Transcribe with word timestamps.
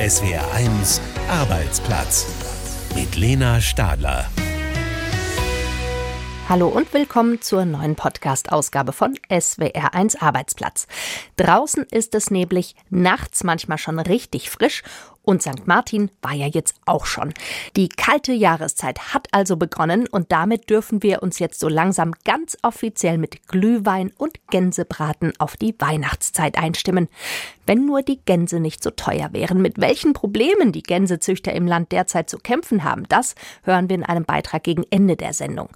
SWR1 0.00 0.98
Arbeitsplatz 1.28 2.26
mit 2.94 3.16
Lena 3.16 3.60
Stadler. 3.60 4.30
Hallo 6.48 6.68
und 6.68 6.94
willkommen 6.94 7.42
zur 7.42 7.66
neuen 7.66 7.96
Podcast-Ausgabe 7.96 8.94
von 8.94 9.18
SWR1 9.28 10.22
Arbeitsplatz. 10.22 10.86
Draußen 11.36 11.84
ist 11.90 12.14
es 12.14 12.30
neblig, 12.30 12.76
nachts 12.88 13.44
manchmal 13.44 13.76
schon 13.76 13.98
richtig 13.98 14.48
frisch 14.48 14.82
und 15.30 15.42
St. 15.42 15.64
Martin 15.66 16.10
war 16.22 16.34
ja 16.34 16.48
jetzt 16.48 16.74
auch 16.86 17.06
schon. 17.06 17.32
Die 17.76 17.88
kalte 17.88 18.32
Jahreszeit 18.32 19.14
hat 19.14 19.28
also 19.30 19.56
begonnen 19.56 20.08
und 20.08 20.32
damit 20.32 20.68
dürfen 20.68 21.04
wir 21.04 21.22
uns 21.22 21.38
jetzt 21.38 21.60
so 21.60 21.68
langsam 21.68 22.14
ganz 22.24 22.58
offiziell 22.62 23.16
mit 23.16 23.46
Glühwein 23.46 24.12
und 24.18 24.44
Gänsebraten 24.48 25.32
auf 25.38 25.56
die 25.56 25.76
Weihnachtszeit 25.78 26.58
einstimmen. 26.58 27.08
Wenn 27.64 27.86
nur 27.86 28.02
die 28.02 28.18
Gänse 28.24 28.58
nicht 28.58 28.82
so 28.82 28.90
teuer 28.90 29.28
wären. 29.32 29.62
Mit 29.62 29.80
welchen 29.80 30.14
Problemen 30.14 30.72
die 30.72 30.82
Gänsezüchter 30.82 31.52
im 31.52 31.68
Land 31.68 31.92
derzeit 31.92 32.28
zu 32.28 32.38
kämpfen 32.38 32.82
haben, 32.82 33.04
das 33.08 33.36
hören 33.62 33.88
wir 33.88 33.94
in 33.94 34.04
einem 34.04 34.24
Beitrag 34.24 34.64
gegen 34.64 34.82
Ende 34.90 35.14
der 35.14 35.32
Sendung. 35.32 35.68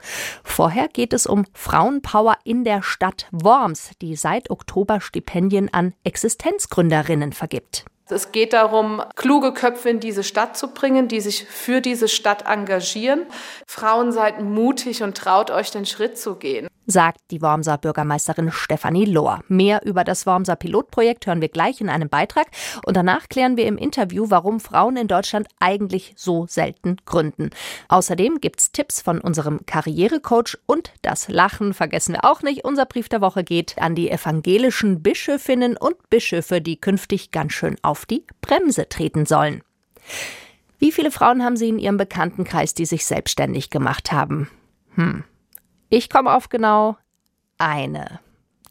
Vorher 0.42 0.88
geht 0.88 1.12
es 1.12 1.26
um 1.26 1.46
Frauenpower 1.52 2.38
in 2.42 2.64
der 2.64 2.82
Stadt 2.82 3.28
Worms, 3.30 3.92
die 4.02 4.16
seit 4.16 4.50
Oktober 4.50 5.00
Stipendien 5.00 5.72
an 5.72 5.94
Existenzgründerinnen 6.02 7.32
vergibt. 7.32 7.84
Es 8.08 8.32
geht 8.32 8.52
darum, 8.52 9.02
kluge 9.16 9.52
Köpfe 9.52 9.88
in 9.88 9.98
diese 9.98 10.24
Stadt 10.24 10.56
zu 10.56 10.68
bringen, 10.68 11.08
die 11.08 11.20
sich 11.20 11.46
für 11.46 11.80
diese 11.80 12.08
Stadt 12.08 12.46
engagieren. 12.46 13.26
Frauen 13.66 14.12
seid 14.12 14.42
mutig 14.42 15.02
und 15.02 15.16
traut 15.16 15.50
euch 15.50 15.70
den 15.70 15.86
Schritt 15.86 16.18
zu 16.18 16.36
gehen 16.36 16.68
sagt 16.86 17.20
die 17.30 17.42
Wormser 17.42 17.78
Bürgermeisterin 17.78 18.50
Stefanie 18.52 19.04
Lohr. 19.04 19.40
Mehr 19.48 19.84
über 19.84 20.04
das 20.04 20.26
Wormser 20.26 20.56
Pilotprojekt 20.56 21.26
hören 21.26 21.40
wir 21.40 21.48
gleich 21.48 21.80
in 21.80 21.88
einem 21.88 22.08
Beitrag 22.08 22.46
und 22.84 22.96
danach 22.96 23.28
klären 23.28 23.56
wir 23.56 23.66
im 23.66 23.76
Interview, 23.76 24.26
warum 24.28 24.60
Frauen 24.60 24.96
in 24.96 25.08
Deutschland 25.08 25.48
eigentlich 25.60 26.14
so 26.16 26.46
selten 26.46 26.96
gründen. 27.04 27.50
Außerdem 27.88 28.40
gibt's 28.40 28.72
Tipps 28.72 29.00
von 29.00 29.20
unserem 29.20 29.66
Karrierecoach 29.66 30.58
und 30.66 30.92
das 31.02 31.28
Lachen 31.28 31.74
vergessen 31.74 32.14
wir 32.14 32.24
auch 32.24 32.42
nicht. 32.42 32.64
Unser 32.64 32.86
Brief 32.86 33.08
der 33.08 33.20
Woche 33.20 33.44
geht 33.44 33.78
an 33.78 33.94
die 33.94 34.10
evangelischen 34.10 35.02
Bischöfinnen 35.02 35.76
und 35.76 36.10
Bischöfe, 36.10 36.60
die 36.60 36.80
künftig 36.80 37.30
ganz 37.30 37.52
schön 37.52 37.76
auf 37.82 38.06
die 38.06 38.24
Bremse 38.40 38.88
treten 38.88 39.26
sollen. 39.26 39.62
Wie 40.78 40.92
viele 40.92 41.10
Frauen 41.10 41.42
haben 41.42 41.56
Sie 41.56 41.68
in 41.68 41.78
Ihrem 41.78 41.96
Bekanntenkreis, 41.96 42.74
die 42.74 42.84
sich 42.84 43.06
selbstständig 43.06 43.70
gemacht 43.70 44.12
haben? 44.12 44.50
Hm. 44.96 45.24
Ich 45.94 46.10
komme 46.10 46.34
auf 46.34 46.48
genau 46.48 46.96
eine. 47.56 48.18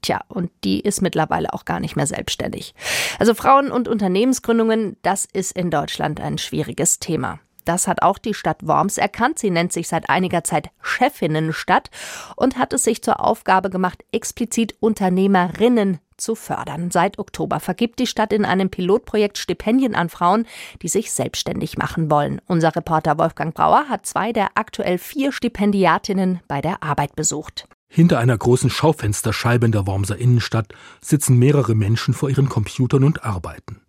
Tja, 0.01 0.19
und 0.27 0.51
die 0.65 0.81
ist 0.81 1.01
mittlerweile 1.01 1.53
auch 1.53 1.63
gar 1.63 1.79
nicht 1.79 1.95
mehr 1.95 2.05
selbstständig. 2.05 2.75
Also 3.17 3.33
Frauen- 3.33 3.71
und 3.71 3.87
Unternehmensgründungen, 3.87 4.97
das 5.03 5.23
ist 5.23 5.53
in 5.53 5.71
Deutschland 5.71 6.19
ein 6.19 6.37
schwieriges 6.37 6.99
Thema. 6.99 7.39
Das 7.65 7.87
hat 7.87 8.01
auch 8.01 8.17
die 8.17 8.33
Stadt 8.33 8.65
Worms 8.67 8.97
erkannt. 8.97 9.39
Sie 9.39 9.49
nennt 9.49 9.73
sich 9.73 9.87
seit 9.87 10.09
einiger 10.09 10.43
Zeit 10.43 10.69
Chefinnenstadt 10.81 11.89
und 12.35 12.57
hat 12.57 12.73
es 12.73 12.83
sich 12.83 13.03
zur 13.03 13.19
Aufgabe 13.19 13.69
gemacht, 13.69 14.03
explizit 14.11 14.75
Unternehmerinnen 14.79 15.99
zu 16.17 16.35
fördern. 16.35 16.91
Seit 16.91 17.19
Oktober 17.19 17.59
vergibt 17.59 17.99
die 17.99 18.07
Stadt 18.07 18.33
in 18.33 18.45
einem 18.45 18.69
Pilotprojekt 18.69 19.37
Stipendien 19.37 19.95
an 19.95 20.09
Frauen, 20.09 20.45
die 20.81 20.87
sich 20.87 21.11
selbstständig 21.11 21.77
machen 21.77 22.09
wollen. 22.09 22.41
Unser 22.47 22.75
Reporter 22.75 23.17
Wolfgang 23.17 23.53
Brauer 23.53 23.85
hat 23.89 24.05
zwei 24.05 24.31
der 24.31 24.49
aktuell 24.55 24.97
vier 24.97 25.31
Stipendiatinnen 25.31 26.39
bei 26.47 26.61
der 26.61 26.83
Arbeit 26.83 27.15
besucht. 27.15 27.67
Hinter 27.87 28.17
einer 28.17 28.35
großen 28.35 28.71
Schaufensterscheibe 28.71 29.67
in 29.67 29.71
der 29.71 29.85
Wormser 29.85 30.17
Innenstadt 30.17 30.73
sitzen 30.99 31.37
mehrere 31.37 31.75
Menschen 31.75 32.15
vor 32.15 32.27
ihren 32.27 32.49
Computern 32.49 33.03
und 33.03 33.23
arbeiten. 33.23 33.82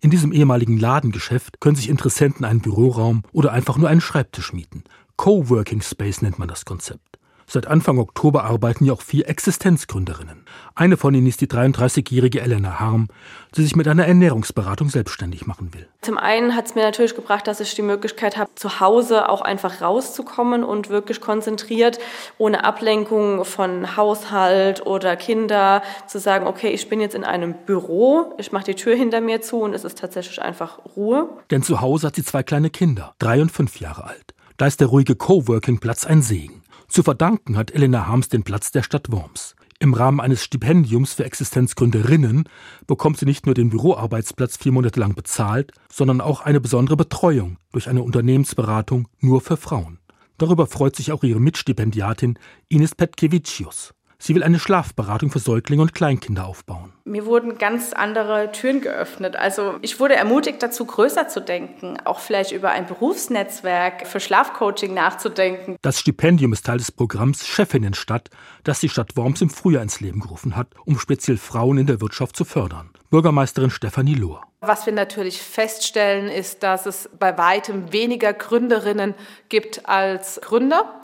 In 0.00 0.10
diesem 0.10 0.32
ehemaligen 0.32 0.78
Ladengeschäft 0.78 1.60
können 1.60 1.76
sich 1.76 1.88
Interessenten 1.88 2.44
einen 2.44 2.60
Büroraum 2.60 3.22
oder 3.32 3.52
einfach 3.52 3.76
nur 3.76 3.88
einen 3.88 4.00
Schreibtisch 4.00 4.52
mieten. 4.52 4.84
Coworking 5.16 5.82
Space 5.82 6.22
nennt 6.22 6.38
man 6.38 6.48
das 6.48 6.64
Konzept. 6.64 7.19
Seit 7.52 7.66
Anfang 7.66 7.98
Oktober 7.98 8.44
arbeiten 8.44 8.84
ja 8.84 8.92
auch 8.92 9.02
vier 9.02 9.28
Existenzgründerinnen. 9.28 10.44
Eine 10.76 10.96
von 10.96 11.12
ihnen 11.14 11.26
ist 11.26 11.40
die 11.40 11.48
33-jährige 11.48 12.42
Elena 12.42 12.78
Harm, 12.78 13.08
die 13.56 13.62
sich 13.64 13.74
mit 13.74 13.88
einer 13.88 14.06
Ernährungsberatung 14.06 14.88
selbstständig 14.88 15.48
machen 15.48 15.74
will. 15.74 15.88
Zum 16.00 16.16
einen 16.16 16.54
hat 16.54 16.66
es 16.66 16.76
mir 16.76 16.84
natürlich 16.84 17.16
gebracht, 17.16 17.48
dass 17.48 17.58
ich 17.58 17.74
die 17.74 17.82
Möglichkeit 17.82 18.36
habe, 18.36 18.50
zu 18.54 18.78
Hause 18.78 19.28
auch 19.28 19.40
einfach 19.40 19.82
rauszukommen 19.82 20.62
und 20.62 20.90
wirklich 20.90 21.20
konzentriert, 21.20 21.98
ohne 22.38 22.62
Ablenkung 22.62 23.44
von 23.44 23.96
Haushalt 23.96 24.86
oder 24.86 25.16
Kinder, 25.16 25.82
zu 26.06 26.20
sagen, 26.20 26.46
okay, 26.46 26.68
ich 26.68 26.88
bin 26.88 27.00
jetzt 27.00 27.16
in 27.16 27.24
einem 27.24 27.54
Büro, 27.66 28.32
ich 28.38 28.52
mache 28.52 28.66
die 28.66 28.76
Tür 28.76 28.94
hinter 28.94 29.20
mir 29.20 29.42
zu 29.42 29.62
und 29.62 29.74
es 29.74 29.82
ist 29.82 29.98
tatsächlich 29.98 30.40
einfach 30.40 30.78
Ruhe. 30.94 31.28
Denn 31.50 31.64
zu 31.64 31.80
Hause 31.80 32.06
hat 32.06 32.14
sie 32.14 32.22
zwei 32.22 32.44
kleine 32.44 32.70
Kinder, 32.70 33.12
drei 33.18 33.42
und 33.42 33.50
fünf 33.50 33.80
Jahre 33.80 34.04
alt. 34.04 34.34
Da 34.56 34.68
ist 34.68 34.78
der 34.78 34.86
ruhige 34.86 35.16
Coworking-Platz 35.16 36.06
ein 36.06 36.22
Segen. 36.22 36.59
Zu 36.90 37.04
verdanken 37.04 37.56
hat 37.56 37.70
Elena 37.70 38.08
Harms 38.08 38.30
den 38.30 38.42
Platz 38.42 38.72
der 38.72 38.82
Stadt 38.82 39.12
Worms. 39.12 39.54
Im 39.78 39.94
Rahmen 39.94 40.20
eines 40.20 40.42
Stipendiums 40.42 41.12
für 41.12 41.24
Existenzgründerinnen 41.24 42.48
bekommt 42.88 43.16
sie 43.16 43.26
nicht 43.26 43.46
nur 43.46 43.54
den 43.54 43.70
Büroarbeitsplatz 43.70 44.56
vier 44.56 44.72
Monate 44.72 44.98
lang 44.98 45.14
bezahlt, 45.14 45.70
sondern 45.88 46.20
auch 46.20 46.40
eine 46.40 46.60
besondere 46.60 46.96
Betreuung 46.96 47.58
durch 47.70 47.88
eine 47.88 48.02
Unternehmensberatung 48.02 49.06
nur 49.20 49.40
für 49.40 49.56
Frauen. 49.56 50.00
Darüber 50.36 50.66
freut 50.66 50.96
sich 50.96 51.12
auch 51.12 51.22
ihre 51.22 51.38
Mitstipendiatin 51.38 52.36
Ines 52.68 52.96
Petkevicius. 52.96 53.94
Sie 54.22 54.34
will 54.34 54.42
eine 54.42 54.58
Schlafberatung 54.58 55.30
für 55.30 55.38
Säuglinge 55.38 55.80
und 55.80 55.94
Kleinkinder 55.94 56.46
aufbauen. 56.46 56.92
Mir 57.04 57.24
wurden 57.24 57.56
ganz 57.56 57.94
andere 57.94 58.52
Türen 58.52 58.82
geöffnet. 58.82 59.34
Also 59.34 59.76
ich 59.80 59.98
wurde 59.98 60.14
ermutigt 60.14 60.62
dazu, 60.62 60.84
größer 60.84 61.26
zu 61.28 61.40
denken, 61.40 61.96
auch 62.04 62.20
vielleicht 62.20 62.52
über 62.52 62.70
ein 62.70 62.86
Berufsnetzwerk 62.86 64.06
für 64.06 64.20
Schlafcoaching 64.20 64.92
nachzudenken. 64.92 65.76
Das 65.80 65.98
Stipendium 65.98 66.52
ist 66.52 66.66
Teil 66.66 66.76
des 66.76 66.92
Programms 66.92 67.46
Chefinnenstadt, 67.46 68.28
das 68.62 68.80
die 68.80 68.90
Stadt 68.90 69.16
Worms 69.16 69.40
im 69.40 69.48
Frühjahr 69.48 69.82
ins 69.82 70.00
Leben 70.00 70.20
gerufen 70.20 70.54
hat, 70.54 70.68
um 70.84 70.98
speziell 70.98 71.38
Frauen 71.38 71.78
in 71.78 71.86
der 71.86 72.02
Wirtschaft 72.02 72.36
zu 72.36 72.44
fördern. 72.44 72.90
Bürgermeisterin 73.08 73.70
Stefanie 73.70 74.14
Lohr. 74.14 74.42
Was 74.60 74.84
wir 74.84 74.92
natürlich 74.92 75.40
feststellen, 75.40 76.28
ist, 76.28 76.62
dass 76.62 76.84
es 76.84 77.08
bei 77.18 77.38
weitem 77.38 77.92
weniger 77.92 78.34
Gründerinnen 78.34 79.14
gibt 79.48 79.88
als 79.88 80.38
Gründer. 80.42 80.99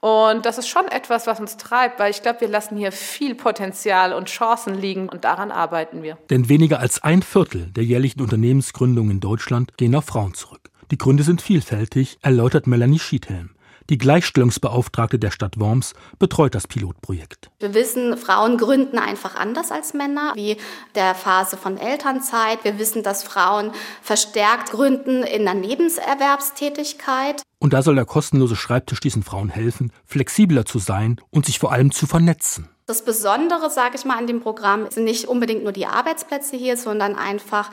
Und 0.00 0.46
das 0.46 0.58
ist 0.58 0.68
schon 0.68 0.86
etwas, 0.86 1.26
was 1.26 1.40
uns 1.40 1.56
treibt, 1.56 1.98
weil 1.98 2.10
ich 2.10 2.22
glaube, 2.22 2.40
wir 2.42 2.48
lassen 2.48 2.76
hier 2.76 2.92
viel 2.92 3.34
Potenzial 3.34 4.12
und 4.12 4.28
Chancen 4.28 4.74
liegen 4.74 5.08
und 5.08 5.24
daran 5.24 5.50
arbeiten 5.50 6.02
wir. 6.02 6.18
Denn 6.30 6.48
weniger 6.48 6.78
als 6.78 7.02
ein 7.02 7.22
Viertel 7.22 7.66
der 7.72 7.84
jährlichen 7.84 8.20
Unternehmensgründungen 8.20 9.10
in 9.10 9.20
Deutschland 9.20 9.76
gehen 9.76 9.96
auf 9.96 10.04
Frauen 10.04 10.34
zurück. 10.34 10.70
Die 10.92 10.98
Gründe 10.98 11.24
sind 11.24 11.42
vielfältig, 11.42 12.18
erläutert 12.22 12.66
Melanie 12.66 13.00
Schiedhelm. 13.00 13.50
Die 13.90 13.96
Gleichstellungsbeauftragte 13.96 15.18
der 15.18 15.30
Stadt 15.30 15.58
Worms 15.58 15.94
betreut 16.18 16.54
das 16.54 16.68
Pilotprojekt. 16.68 17.50
Wir 17.58 17.72
wissen, 17.72 18.18
Frauen 18.18 18.58
gründen 18.58 18.98
einfach 18.98 19.34
anders 19.34 19.70
als 19.70 19.94
Männer, 19.94 20.32
wie 20.34 20.58
der 20.94 21.14
Phase 21.14 21.56
von 21.56 21.78
Elternzeit. 21.78 22.64
Wir 22.64 22.78
wissen, 22.78 23.02
dass 23.02 23.22
Frauen 23.22 23.72
verstärkt 24.02 24.72
gründen 24.72 25.22
in 25.22 25.44
der 25.44 25.54
Nebenerwerbstätigkeit. 25.54 27.40
Und 27.60 27.72
da 27.72 27.80
soll 27.80 27.94
der 27.94 28.04
kostenlose 28.04 28.56
Schreibtisch 28.56 29.00
diesen 29.00 29.22
Frauen 29.22 29.48
helfen, 29.48 29.90
flexibler 30.04 30.66
zu 30.66 30.78
sein 30.78 31.18
und 31.30 31.46
sich 31.46 31.58
vor 31.58 31.72
allem 31.72 31.90
zu 31.90 32.06
vernetzen. 32.06 32.68
Das 32.84 33.04
Besondere, 33.04 33.70
sage 33.70 33.96
ich 33.96 34.04
mal, 34.04 34.18
an 34.18 34.26
dem 34.26 34.40
Programm 34.40 34.90
sind 34.90 35.04
nicht 35.04 35.28
unbedingt 35.28 35.62
nur 35.62 35.72
die 35.72 35.86
Arbeitsplätze 35.86 36.56
hier, 36.56 36.76
sondern 36.76 37.16
einfach 37.16 37.70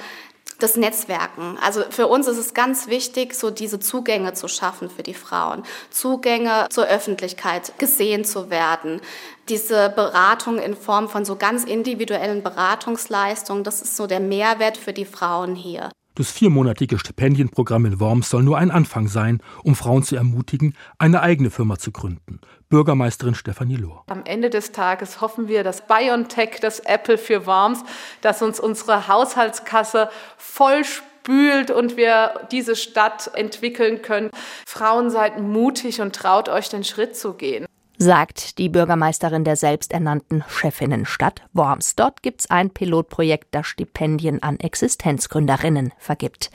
das 0.59 0.77
Netzwerken. 0.77 1.57
Also 1.61 1.83
für 1.89 2.07
uns 2.07 2.27
ist 2.27 2.37
es 2.37 2.53
ganz 2.53 2.87
wichtig, 2.87 3.33
so 3.33 3.51
diese 3.51 3.79
Zugänge 3.79 4.33
zu 4.33 4.47
schaffen 4.47 4.89
für 4.89 5.03
die 5.03 5.13
Frauen. 5.13 5.63
Zugänge 5.89 6.67
zur 6.69 6.85
Öffentlichkeit, 6.85 7.77
gesehen 7.77 8.25
zu 8.25 8.49
werden. 8.49 9.01
Diese 9.49 9.89
Beratung 9.89 10.59
in 10.59 10.75
Form 10.75 11.09
von 11.09 11.25
so 11.25 11.35
ganz 11.35 11.65
individuellen 11.65 12.41
Beratungsleistungen, 12.41 13.63
das 13.63 13.81
ist 13.81 13.95
so 13.95 14.07
der 14.07 14.19
Mehrwert 14.19 14.77
für 14.77 14.93
die 14.93 15.05
Frauen 15.05 15.55
hier. 15.55 15.89
Das 16.17 16.31
viermonatige 16.31 16.97
Stipendienprogramm 16.97 17.85
in 17.85 17.99
Worms 17.99 18.29
soll 18.29 18.41
nur 18.41 18.57
ein 18.57 18.71
Anfang 18.71 19.09
sein, 19.09 19.41
um 19.65 19.75
Frauen 19.75 20.01
zu 20.01 20.15
ermutigen, 20.15 20.73
eine 20.97 21.21
eigene 21.21 21.49
Firma 21.49 21.77
zu 21.77 21.91
gründen. 21.91 22.39
Bürgermeisterin 22.69 23.35
Stefanie 23.35 23.75
Lohr. 23.75 24.05
Am 24.07 24.23
Ende 24.23 24.49
des 24.49 24.71
Tages 24.71 25.19
hoffen 25.19 25.49
wir, 25.49 25.65
dass 25.65 25.85
BioNTech, 25.85 26.61
das 26.61 26.79
Apple 26.79 27.17
für 27.17 27.45
Worms, 27.45 27.83
dass 28.21 28.41
uns 28.41 28.61
unsere 28.61 29.09
Haushaltskasse 29.09 30.09
voll 30.37 30.85
spült 30.85 31.69
und 31.69 31.97
wir 31.97 32.47
diese 32.49 32.77
Stadt 32.77 33.31
entwickeln 33.33 34.01
können. 34.01 34.31
Frauen 34.65 35.09
seid 35.09 35.41
mutig 35.41 35.99
und 35.99 36.15
traut 36.15 36.47
euch 36.47 36.69
den 36.69 36.85
Schritt 36.85 37.17
zu 37.17 37.33
gehen 37.33 37.65
sagt 38.05 38.59
die 38.59 38.69
Bürgermeisterin 38.69 39.43
der 39.43 39.55
selbsternannten 39.55 40.43
Chefinnenstadt 40.47 41.41
Worms. 41.53 41.95
Dort 41.95 42.21
gibt's 42.21 42.47
ein 42.51 42.69
Pilotprojekt, 42.69 43.47
das 43.49 43.65
Stipendien 43.65 44.43
an 44.43 44.59
Existenzgründerinnen 44.59 45.91
vergibt. 45.97 46.51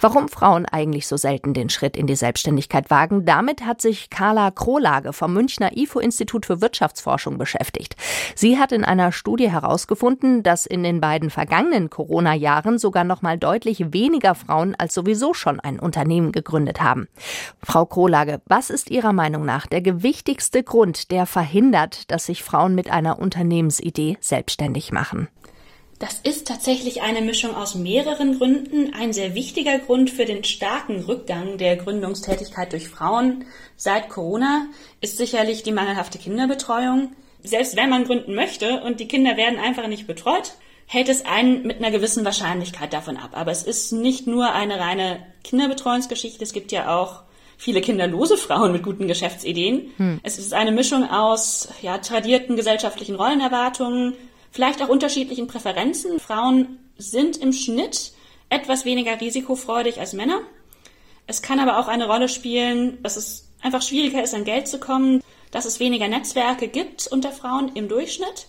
Warum 0.00 0.28
Frauen 0.28 0.66
eigentlich 0.66 1.06
so 1.06 1.16
selten 1.16 1.54
den 1.54 1.70
Schritt 1.70 1.96
in 1.96 2.06
die 2.06 2.16
Selbstständigkeit 2.16 2.90
wagen, 2.90 3.24
damit 3.24 3.64
hat 3.64 3.80
sich 3.80 4.10
Carla 4.10 4.50
Krohlage 4.50 5.14
vom 5.14 5.32
Münchner 5.32 5.74
IFO-Institut 5.74 6.44
für 6.44 6.60
Wirtschaftsforschung 6.60 7.38
beschäftigt. 7.38 7.96
Sie 8.34 8.58
hat 8.58 8.70
in 8.70 8.84
einer 8.84 9.10
Studie 9.10 9.50
herausgefunden, 9.50 10.42
dass 10.42 10.66
in 10.66 10.82
den 10.82 11.00
beiden 11.00 11.30
vergangenen 11.30 11.88
Corona-Jahren 11.88 12.78
sogar 12.78 13.04
noch 13.04 13.22
mal 13.22 13.38
deutlich 13.38 13.94
weniger 13.94 14.34
Frauen 14.34 14.74
als 14.74 14.92
sowieso 14.92 15.32
schon 15.32 15.60
ein 15.60 15.80
Unternehmen 15.80 16.30
gegründet 16.30 16.82
haben. 16.82 17.08
Frau 17.62 17.86
Krohlage, 17.86 18.42
was 18.44 18.68
ist 18.68 18.90
Ihrer 18.90 19.14
Meinung 19.14 19.46
nach 19.46 19.66
der 19.66 19.80
gewichtigste 19.80 20.62
Grund, 20.62 20.89
der 21.10 21.26
verhindert, 21.26 22.10
dass 22.10 22.26
sich 22.26 22.42
Frauen 22.42 22.74
mit 22.74 22.90
einer 22.90 23.18
Unternehmensidee 23.18 24.16
selbstständig 24.20 24.92
machen? 24.92 25.28
Das 26.00 26.18
ist 26.22 26.46
tatsächlich 26.46 27.02
eine 27.02 27.20
Mischung 27.20 27.54
aus 27.54 27.74
mehreren 27.74 28.38
Gründen. 28.38 28.94
Ein 28.94 29.12
sehr 29.12 29.34
wichtiger 29.34 29.78
Grund 29.78 30.08
für 30.08 30.24
den 30.24 30.44
starken 30.44 31.00
Rückgang 31.00 31.58
der 31.58 31.76
Gründungstätigkeit 31.76 32.72
durch 32.72 32.88
Frauen 32.88 33.44
seit 33.76 34.08
Corona 34.08 34.66
ist 35.02 35.18
sicherlich 35.18 35.62
die 35.62 35.72
mangelhafte 35.72 36.18
Kinderbetreuung. 36.18 37.12
Selbst 37.42 37.76
wenn 37.76 37.90
man 37.90 38.04
gründen 38.04 38.34
möchte 38.34 38.82
und 38.82 38.98
die 38.98 39.08
Kinder 39.08 39.36
werden 39.36 39.58
einfach 39.58 39.88
nicht 39.88 40.06
betreut, 40.06 40.54
hält 40.86 41.10
es 41.10 41.26
einen 41.26 41.66
mit 41.66 41.78
einer 41.78 41.90
gewissen 41.90 42.24
Wahrscheinlichkeit 42.24 42.94
davon 42.94 43.18
ab. 43.18 43.32
Aber 43.34 43.50
es 43.52 43.62
ist 43.62 43.92
nicht 43.92 44.26
nur 44.26 44.52
eine 44.52 44.80
reine 44.80 45.26
Kinderbetreuungsgeschichte, 45.44 46.42
es 46.42 46.54
gibt 46.54 46.72
ja 46.72 46.98
auch 46.98 47.24
viele 47.60 47.82
kinderlose 47.82 48.38
Frauen 48.38 48.72
mit 48.72 48.82
guten 48.82 49.06
Geschäftsideen. 49.06 49.92
Hm. 49.98 50.20
Es 50.22 50.38
ist 50.38 50.54
eine 50.54 50.72
Mischung 50.72 51.08
aus 51.08 51.68
ja, 51.82 51.98
tradierten 51.98 52.56
gesellschaftlichen 52.56 53.16
Rollenerwartungen, 53.16 54.14
vielleicht 54.50 54.82
auch 54.82 54.88
unterschiedlichen 54.88 55.46
Präferenzen. 55.46 56.20
Frauen 56.20 56.78
sind 56.96 57.36
im 57.36 57.52
Schnitt 57.52 58.12
etwas 58.48 58.86
weniger 58.86 59.20
risikofreudig 59.20 60.00
als 60.00 60.14
Männer. 60.14 60.40
Es 61.26 61.42
kann 61.42 61.60
aber 61.60 61.78
auch 61.78 61.86
eine 61.86 62.06
Rolle 62.06 62.30
spielen, 62.30 62.98
dass 63.02 63.18
es 63.18 63.50
einfach 63.60 63.82
schwieriger 63.82 64.24
ist, 64.24 64.34
an 64.34 64.44
Geld 64.44 64.66
zu 64.66 64.80
kommen, 64.80 65.22
dass 65.50 65.66
es 65.66 65.80
weniger 65.80 66.08
Netzwerke 66.08 66.66
gibt 66.66 67.08
unter 67.08 67.30
Frauen 67.30 67.72
im 67.74 67.88
Durchschnitt. 67.88 68.46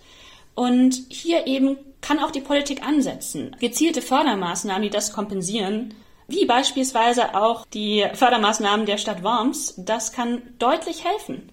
Und 0.56 0.96
hier 1.10 1.48
eben 1.48 1.78
kann 2.00 2.20
auch 2.20 2.32
die 2.32 2.40
Politik 2.40 2.82
ansetzen. 2.82 3.58
Gezielte 3.60 4.02
Fördermaßnahmen, 4.02 4.84
die 4.84 4.90
das 4.90 5.12
kompensieren, 5.12 5.96
wie 6.32 6.46
beispielsweise 6.46 7.36
auch 7.36 7.66
die 7.66 8.06
Fördermaßnahmen 8.14 8.86
der 8.86 8.98
Stadt 8.98 9.24
Worms, 9.24 9.76
das 9.78 10.12
kann 10.12 10.42
deutlich 10.60 11.04
helfen. 11.06 11.50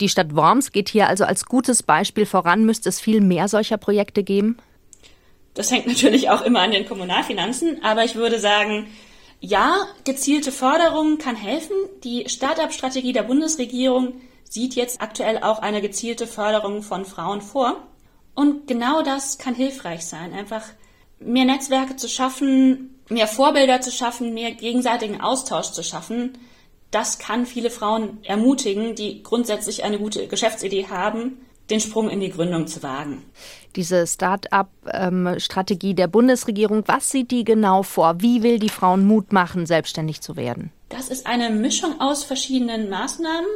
Die 0.00 0.08
Stadt 0.08 0.34
Worms 0.34 0.72
geht 0.72 0.88
hier 0.88 1.08
also 1.08 1.24
als 1.24 1.44
gutes 1.46 1.82
Beispiel 1.82 2.24
voran. 2.24 2.64
Müsste 2.64 2.88
es 2.88 3.00
viel 3.00 3.20
mehr 3.20 3.48
solcher 3.48 3.78
Projekte 3.78 4.22
geben? 4.22 4.58
Das 5.54 5.72
hängt 5.72 5.86
natürlich 5.86 6.30
auch 6.30 6.42
immer 6.42 6.60
an 6.60 6.70
den 6.70 6.86
Kommunalfinanzen, 6.86 7.82
aber 7.82 8.04
ich 8.04 8.14
würde 8.14 8.38
sagen, 8.38 8.86
ja, 9.40 9.86
gezielte 10.04 10.52
Förderung 10.52 11.18
kann 11.18 11.36
helfen. 11.36 11.74
Die 12.04 12.28
Start-up-Strategie 12.28 13.12
der 13.12 13.24
Bundesregierung 13.24 14.20
sieht 14.44 14.74
jetzt 14.74 15.00
aktuell 15.00 15.38
auch 15.38 15.60
eine 15.60 15.80
gezielte 15.80 16.26
Förderung 16.26 16.82
von 16.82 17.04
Frauen 17.04 17.40
vor. 17.40 17.76
Und 18.34 18.66
genau 18.68 19.02
das 19.02 19.38
kann 19.38 19.54
hilfreich 19.54 20.06
sein, 20.06 20.32
einfach 20.32 20.62
mehr 21.18 21.44
Netzwerke 21.44 21.96
zu 21.96 22.08
schaffen, 22.08 22.97
mehr 23.08 23.26
Vorbilder 23.26 23.80
zu 23.80 23.90
schaffen, 23.90 24.34
mehr 24.34 24.52
gegenseitigen 24.52 25.20
Austausch 25.20 25.72
zu 25.72 25.82
schaffen, 25.82 26.38
das 26.90 27.18
kann 27.18 27.44
viele 27.44 27.70
Frauen 27.70 28.18
ermutigen, 28.24 28.94
die 28.94 29.22
grundsätzlich 29.22 29.84
eine 29.84 29.98
gute 29.98 30.26
Geschäftsidee 30.26 30.86
haben, 30.88 31.38
den 31.68 31.80
Sprung 31.80 32.08
in 32.08 32.20
die 32.20 32.30
Gründung 32.30 32.66
zu 32.66 32.82
wagen. 32.82 33.24
Diese 33.76 34.06
Start-up-Strategie 34.06 35.94
der 35.94 36.06
Bundesregierung, 36.06 36.84
was 36.86 37.10
sieht 37.10 37.30
die 37.30 37.44
genau 37.44 37.82
vor? 37.82 38.22
Wie 38.22 38.42
will 38.42 38.58
die 38.58 38.70
Frauen 38.70 39.06
Mut 39.06 39.32
machen, 39.32 39.66
selbstständig 39.66 40.22
zu 40.22 40.36
werden? 40.36 40.72
Das 40.88 41.10
ist 41.10 41.26
eine 41.26 41.50
Mischung 41.50 42.00
aus 42.00 42.24
verschiedenen 42.24 42.88
Maßnahmen. 42.88 43.48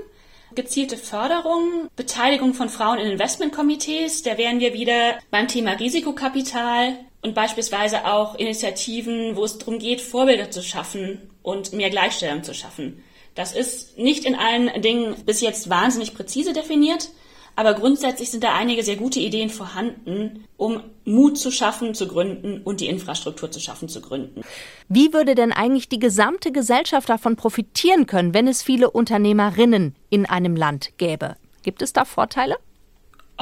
Gezielte 0.54 0.98
Förderung, 0.98 1.88
Beteiligung 1.96 2.52
von 2.52 2.68
Frauen 2.68 2.98
in 2.98 3.10
Investmentkomitees, 3.10 4.22
da 4.22 4.36
wären 4.36 4.60
wir 4.60 4.74
wieder 4.74 5.18
beim 5.30 5.48
Thema 5.48 5.72
Risikokapital, 5.72 6.98
und 7.22 7.34
beispielsweise 7.34 8.04
auch 8.04 8.34
Initiativen, 8.34 9.36
wo 9.36 9.44
es 9.44 9.58
darum 9.58 9.78
geht, 9.78 10.00
Vorbilder 10.00 10.50
zu 10.50 10.62
schaffen 10.62 11.30
und 11.42 11.72
mehr 11.72 11.90
Gleichstellung 11.90 12.42
zu 12.42 12.52
schaffen. 12.54 13.02
Das 13.34 13.52
ist 13.52 13.98
nicht 13.98 14.24
in 14.24 14.34
allen 14.34 14.82
Dingen 14.82 15.14
bis 15.24 15.40
jetzt 15.40 15.70
wahnsinnig 15.70 16.14
präzise 16.14 16.52
definiert, 16.52 17.08
aber 17.54 17.74
grundsätzlich 17.74 18.30
sind 18.30 18.44
da 18.44 18.54
einige 18.54 18.82
sehr 18.82 18.96
gute 18.96 19.20
Ideen 19.20 19.50
vorhanden, 19.50 20.44
um 20.56 20.82
Mut 21.04 21.38
zu 21.38 21.50
schaffen, 21.50 21.94
zu 21.94 22.08
gründen 22.08 22.62
und 22.62 22.80
die 22.80 22.88
Infrastruktur 22.88 23.50
zu 23.50 23.60
schaffen, 23.60 23.88
zu 23.88 24.00
gründen. 24.00 24.42
Wie 24.88 25.12
würde 25.12 25.34
denn 25.34 25.52
eigentlich 25.52 25.88
die 25.88 25.98
gesamte 25.98 26.50
Gesellschaft 26.50 27.08
davon 27.08 27.36
profitieren 27.36 28.06
können, 28.06 28.32
wenn 28.32 28.48
es 28.48 28.62
viele 28.62 28.90
Unternehmerinnen 28.90 29.94
in 30.08 30.26
einem 30.26 30.56
Land 30.56 30.92
gäbe? 30.96 31.36
Gibt 31.62 31.82
es 31.82 31.92
da 31.92 32.04
Vorteile? 32.04 32.56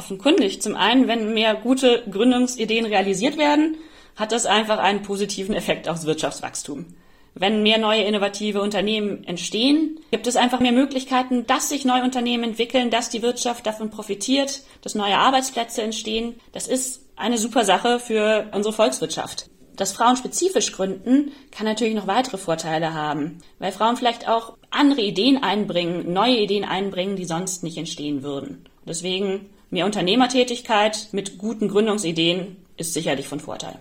Offenkundig. 0.01 0.63
Zum 0.63 0.75
einen, 0.75 1.09
wenn 1.09 1.35
mehr 1.35 1.55
gute 1.55 2.03
Gründungsideen 2.11 2.87
realisiert 2.87 3.37
werden, 3.37 3.77
hat 4.17 4.33
das 4.33 4.47
einfach 4.47 4.79
einen 4.79 5.03
positiven 5.03 5.55
Effekt 5.55 5.89
aufs 5.89 6.07
Wirtschaftswachstum. 6.07 6.87
Wenn 7.35 7.63
mehr 7.63 7.79
neue 7.79 8.03
innovative 8.03 8.61
Unternehmen 8.63 9.23
entstehen, 9.25 10.01
gibt 10.11 10.27
es 10.27 10.37
einfach 10.37 10.59
mehr 10.59 10.73
Möglichkeiten, 10.73 11.47
dass 11.47 11.69
sich 11.69 11.85
neue 11.85 12.03
Unternehmen 12.03 12.45
entwickeln, 12.45 12.91
dass 12.91 13.11
die 13.11 13.23
Wirtschaft 13.23 13.67
davon 13.67 13.91
profitiert, 13.91 14.63
dass 14.83 14.95
neue 14.95 15.19
Arbeitsplätze 15.19 15.83
entstehen. 15.83 16.41
Das 16.53 16.67
ist 16.67 17.07
eine 17.17 17.39
super 17.39 17.65
Sache 17.65 18.01
für 18.01 18.49
unsere 18.53 18.73
Volkswirtschaft. 18.73 19.51
Das 19.77 19.93
Frauen 19.93 20.17
spezifisch 20.17 20.73
gründen 20.73 21.33
kann 21.53 21.67
natürlich 21.67 21.95
noch 21.95 22.07
weitere 22.07 22.37
Vorteile 22.37 22.95
haben, 22.95 23.39
weil 23.59 23.73
Frauen 23.73 23.97
vielleicht 23.97 24.29
auch 24.29 24.57
andere 24.71 25.01
Ideen 25.01 25.43
einbringen, 25.43 26.13
neue 26.13 26.39
Ideen 26.39 26.65
einbringen, 26.65 27.17
die 27.17 27.25
sonst 27.25 27.63
nicht 27.63 27.79
entstehen 27.79 28.23
würden. 28.23 28.65
Deswegen 28.87 29.51
Mehr 29.71 29.87
Unternehmertätigkeit 29.87 31.09
mit 31.13 31.39
guten 31.39 31.69
Gründungsideen 31.69 32.57
ist 32.77 32.93
sicherlich 32.93 33.29
von 33.29 33.41
Vorteil. 33.41 33.79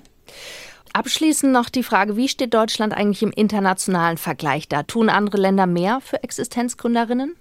Abschließend 0.94 1.52
noch 1.52 1.70
die 1.70 1.84
Frage, 1.84 2.16
wie 2.16 2.28
steht 2.28 2.54
Deutschland 2.54 2.94
eigentlich 2.94 3.24
im 3.24 3.32
internationalen 3.32 4.18
Vergleich 4.18 4.68
da? 4.68 4.84
Tun 4.84 5.10
andere 5.10 5.38
Länder 5.38 5.66
mehr 5.66 6.02
für 6.02 6.24
Existenzgründerinnen? 6.24 7.36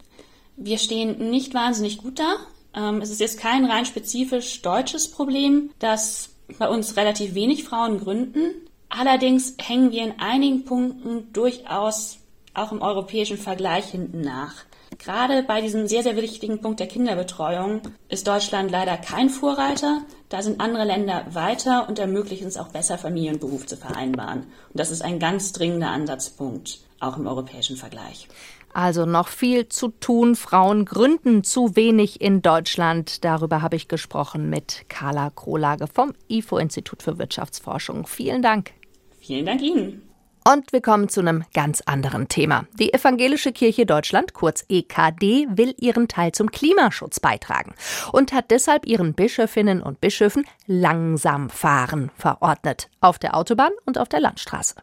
Wir 0.56 0.78
stehen 0.78 1.30
nicht 1.30 1.54
wahnsinnig 1.54 1.98
gut 1.98 2.18
da. 2.18 2.36
Ähm, 2.74 3.00
es 3.00 3.10
ist 3.10 3.20
jetzt 3.20 3.38
kein 3.38 3.64
rein 3.64 3.86
spezifisch 3.86 4.60
deutsches 4.62 5.10
Problem, 5.10 5.70
dass 5.78 6.30
bei 6.58 6.68
uns 6.68 6.96
relativ 6.96 7.34
wenig 7.34 7.64
Frauen 7.64 8.00
gründen. 8.00 8.54
Allerdings 8.88 9.54
hängen 9.60 9.92
wir 9.92 10.04
in 10.04 10.18
einigen 10.18 10.64
Punkten 10.64 11.32
durchaus 11.32 12.18
auch 12.54 12.72
im 12.72 12.82
europäischen 12.82 13.38
Vergleich 13.38 13.90
hinten 13.90 14.22
nach. 14.22 14.64
Gerade 14.96 15.42
bei 15.42 15.60
diesem 15.60 15.86
sehr, 15.86 16.02
sehr 16.02 16.16
wichtigen 16.16 16.60
Punkt 16.60 16.80
der 16.80 16.86
Kinderbetreuung 16.86 17.82
ist 18.08 18.26
Deutschland 18.26 18.70
leider 18.70 18.96
kein 18.96 19.28
Vorreiter. 19.28 20.02
Da 20.28 20.42
sind 20.42 20.60
andere 20.60 20.84
Länder 20.84 21.26
weiter 21.32 21.88
und 21.88 21.98
ermöglichen 21.98 22.48
es 22.48 22.56
auch 22.56 22.68
besser, 22.68 22.98
Familie 22.98 23.32
und 23.32 23.40
Beruf 23.40 23.66
zu 23.66 23.76
vereinbaren. 23.76 24.40
Und 24.40 24.48
das 24.74 24.90
ist 24.90 25.02
ein 25.02 25.18
ganz 25.18 25.52
dringender 25.52 25.90
Ansatzpunkt, 25.90 26.80
auch 27.00 27.16
im 27.16 27.26
europäischen 27.26 27.76
Vergleich. 27.76 28.28
Also 28.72 29.06
noch 29.06 29.28
viel 29.28 29.68
zu 29.68 29.88
tun. 29.88 30.36
Frauen 30.36 30.84
gründen 30.84 31.42
zu 31.42 31.74
wenig 31.74 32.20
in 32.20 32.42
Deutschland. 32.42 33.24
Darüber 33.24 33.62
habe 33.62 33.76
ich 33.76 33.88
gesprochen 33.88 34.50
mit 34.50 34.84
Carla 34.88 35.30
Krohlage 35.30 35.86
vom 35.86 36.12
IFO-Institut 36.28 37.02
für 37.02 37.18
Wirtschaftsforschung. 37.18 38.06
Vielen 38.06 38.42
Dank. 38.42 38.72
Vielen 39.20 39.46
Dank 39.46 39.62
Ihnen. 39.62 40.07
Und 40.50 40.72
wir 40.72 40.80
kommen 40.80 41.10
zu 41.10 41.20
einem 41.20 41.44
ganz 41.52 41.82
anderen 41.82 42.28
Thema. 42.28 42.66
Die 42.78 42.94
Evangelische 42.94 43.52
Kirche 43.52 43.84
Deutschland, 43.84 44.32
kurz 44.32 44.64
EKD, 44.70 45.46
will 45.50 45.74
ihren 45.78 46.08
Teil 46.08 46.32
zum 46.32 46.50
Klimaschutz 46.50 47.20
beitragen 47.20 47.74
und 48.12 48.32
hat 48.32 48.50
deshalb 48.50 48.86
ihren 48.86 49.12
Bischöfinnen 49.12 49.82
und 49.82 50.00
Bischöfen 50.00 50.46
langsam 50.66 51.50
fahren 51.50 52.10
verordnet. 52.16 52.88
Auf 53.02 53.18
der 53.18 53.36
Autobahn 53.36 53.72
und 53.84 53.98
auf 53.98 54.08
der 54.08 54.20
Landstraße. 54.20 54.76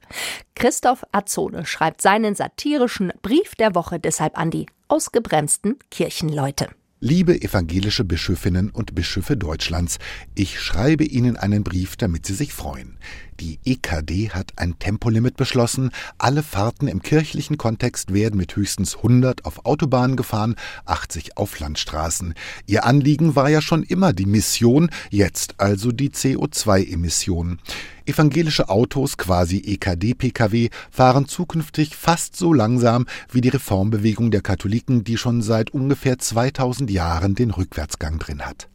Christoph 0.54 1.04
Azzone 1.12 1.66
schreibt 1.66 2.00
seinen 2.00 2.36
satirischen 2.36 3.12
Brief 3.24 3.56
der 3.56 3.74
Woche 3.74 4.00
deshalb 4.00 4.38
an 4.38 4.52
die 4.52 4.68
ausgebremsten 4.88 5.80
Kirchenleute. 5.90 6.68
Liebe 7.02 7.42
evangelische 7.42 8.04
Bischöfinnen 8.04 8.70
und 8.70 8.96
Bischöfe 8.96 9.36
Deutschlands, 9.36 10.00
ich 10.34 10.60
schreibe 10.60 11.04
Ihnen 11.04 11.38
einen 11.38 11.64
Brief, 11.64 11.98
damit 11.98 12.26
Sie 12.26 12.34
sich 12.34 12.54
freuen. 12.54 12.98
Die 13.42 13.60
EKD 13.66 14.30
hat 14.30 14.54
ein 14.56 14.80
Tempolimit 14.80 15.36
beschlossen. 15.36 15.92
Alle 16.18 16.42
Fahrten 16.42 16.88
im 16.88 17.02
kirchlichen 17.02 17.58
Kontext 17.58 18.14
werden 18.14 18.38
mit 18.38 18.56
höchstens 18.56 18.96
100 18.96 19.44
auf 19.44 19.66
Autobahnen 19.66 20.16
gefahren, 20.16 20.56
80 20.86 21.36
auf 21.36 21.60
Landstraßen. 21.60 22.34
Ihr 22.66 22.86
Anliegen 22.86 23.36
war 23.36 23.50
ja 23.50 23.62
schon 23.62 23.84
immer 23.84 24.14
die 24.14 24.26
Mission, 24.26 24.90
jetzt 25.10 25.56
also 25.58 25.92
die 25.92 26.12
CO2-Emissionen. 26.12 27.60
Evangelische 28.06 28.70
Autos, 28.70 29.18
quasi 29.18 29.58
EKD-Pkw, 29.58 30.70
fahren 30.90 31.28
zukünftig 31.28 31.96
fast 31.96 32.38
so 32.38 32.54
langsam 32.54 33.06
wie 33.32 33.42
die 33.42 33.50
Reformbewegung 33.50 34.32
der 34.32 34.42
Katholiken, 34.42 35.04
die 35.04 35.18
schon 35.18 35.42
seit 35.42 35.72
ungefähr 35.72 36.20
2000 36.20 36.90
Jahren 36.90 37.36
den 37.36 37.52
Rückwärtsgang 37.52 38.18
drin 38.20 38.44
hat. 38.44 38.70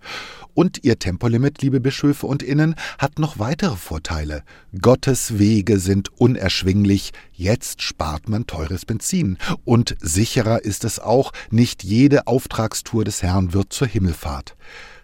Und 0.54 0.84
ihr 0.84 0.98
Tempolimit, 0.98 1.62
liebe 1.62 1.80
Bischöfe 1.80 2.26
und 2.26 2.42
Innen, 2.42 2.74
hat 2.98 3.18
noch 3.18 3.38
weitere 3.38 3.76
Vorteile. 3.76 4.42
Gottes 4.80 5.38
Wege 5.38 5.78
sind 5.78 6.10
unerschwinglich, 6.20 7.12
jetzt 7.32 7.82
spart 7.82 8.28
man 8.28 8.46
teures 8.46 8.84
Benzin. 8.86 9.36
Und 9.64 9.96
sicherer 10.00 10.64
ist 10.64 10.84
es 10.84 11.00
auch, 11.00 11.32
nicht 11.50 11.82
jede 11.82 12.26
Auftragstour 12.26 13.04
des 13.04 13.22
Herrn 13.22 13.52
wird 13.52 13.72
zur 13.72 13.88
Himmelfahrt. 13.88 14.56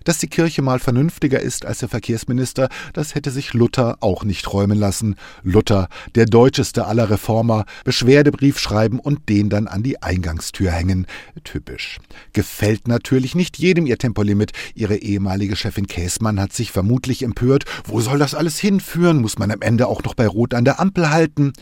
Dass 0.06 0.18
die 0.18 0.28
Kirche 0.28 0.62
mal 0.62 0.78
vernünftiger 0.78 1.40
ist 1.40 1.66
als 1.66 1.80
der 1.80 1.88
Verkehrsminister, 1.88 2.68
das 2.92 3.16
hätte 3.16 3.32
sich 3.32 3.54
Luther 3.54 3.96
auch 3.98 4.22
nicht 4.22 4.44
träumen 4.44 4.78
lassen. 4.78 5.16
Luther, 5.42 5.88
der 6.14 6.26
deutscheste 6.26 6.86
aller 6.86 7.10
Reformer, 7.10 7.64
Beschwerdebrief 7.82 8.60
schreiben 8.60 9.00
und 9.00 9.28
den 9.28 9.50
dann 9.50 9.66
an 9.66 9.82
die 9.82 10.00
Eingangstür 10.04 10.70
hängen. 10.70 11.08
Typisch. 11.42 11.98
Gefällt 12.32 12.86
natürlich 12.86 13.34
nicht 13.34 13.58
jedem 13.58 13.84
ihr 13.84 13.98
Tempolimit. 13.98 14.52
Ihre 14.76 14.94
ehemalige 14.94 15.56
Chefin 15.56 15.88
Käßmann 15.88 16.38
hat 16.38 16.52
sich 16.52 16.70
vermutlich 16.70 17.25
empört. 17.25 17.64
Wo 17.84 18.00
soll 18.00 18.20
das 18.20 18.36
alles 18.36 18.60
hinführen? 18.60 19.20
Muss 19.20 19.40
man 19.40 19.50
am 19.50 19.60
Ende 19.60 19.88
auch 19.88 20.04
noch 20.04 20.14
bei 20.14 20.28
Rot 20.28 20.54
an 20.54 20.64
der 20.64 20.78
Ampel 20.78 21.10
halten? 21.10 21.52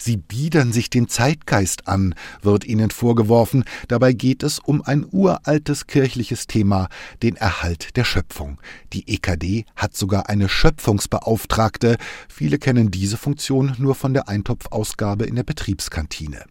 Sie 0.00 0.16
biedern 0.16 0.72
sich 0.72 0.88
dem 0.88 1.08
Zeitgeist 1.08 1.86
an, 1.86 2.14
wird 2.40 2.64
ihnen 2.64 2.90
vorgeworfen. 2.90 3.64
Dabei 3.88 4.14
geht 4.14 4.42
es 4.42 4.58
um 4.58 4.80
ein 4.80 5.06
uraltes 5.10 5.86
kirchliches 5.86 6.46
Thema, 6.46 6.88
den 7.22 7.36
Erhalt 7.36 7.96
der 7.96 8.04
Schöpfung. 8.04 8.58
Die 8.94 9.06
EKD 9.06 9.66
hat 9.76 9.94
sogar 9.94 10.30
eine 10.30 10.48
Schöpfungsbeauftragte. 10.48 11.98
Viele 12.28 12.58
kennen 12.58 12.90
diese 12.90 13.18
Funktion 13.18 13.74
nur 13.78 13.94
von 13.94 14.14
der 14.14 14.28
Eintopfausgabe 14.28 15.26
in 15.26 15.36
der 15.36 15.44
Betriebskantine. 15.44 16.44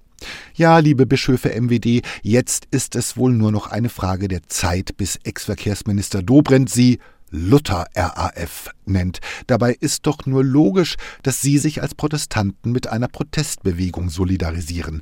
Ja, 0.53 0.77
liebe 0.77 1.07
Bischöfe 1.07 1.49
MWD, 1.59 2.03
jetzt 2.21 2.67
ist 2.69 2.95
es 2.95 3.17
wohl 3.17 3.33
nur 3.33 3.51
noch 3.51 3.67
eine 3.67 3.89
Frage 3.89 4.27
der 4.27 4.43
Zeit, 4.47 4.97
bis 4.97 5.15
Ex-Verkehrsminister 5.23 6.21
Dobrindt 6.21 6.69
sie 6.69 6.99
Luther 7.31 7.87
RAF 7.95 8.69
nennt. 8.85 9.19
Dabei 9.47 9.73
ist 9.79 10.05
doch 10.05 10.25
nur 10.25 10.43
logisch, 10.43 10.95
dass 11.23 11.41
Sie 11.41 11.57
sich 11.57 11.81
als 11.81 11.95
Protestanten 11.95 12.71
mit 12.71 12.87
einer 12.87 13.07
Protestbewegung 13.07 14.09
solidarisieren, 14.09 15.01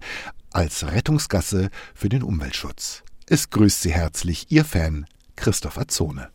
als 0.52 0.88
Rettungsgasse 0.88 1.70
für 1.94 2.10
den 2.10 2.24
Umweltschutz. 2.24 3.04
Es 3.28 3.50
grüßt 3.50 3.82
Sie 3.82 3.94
herzlich 3.94 4.48
Ihr 4.50 4.66
Fan 4.66 5.06
Christopher 5.36 5.88
Zone. 5.88 6.30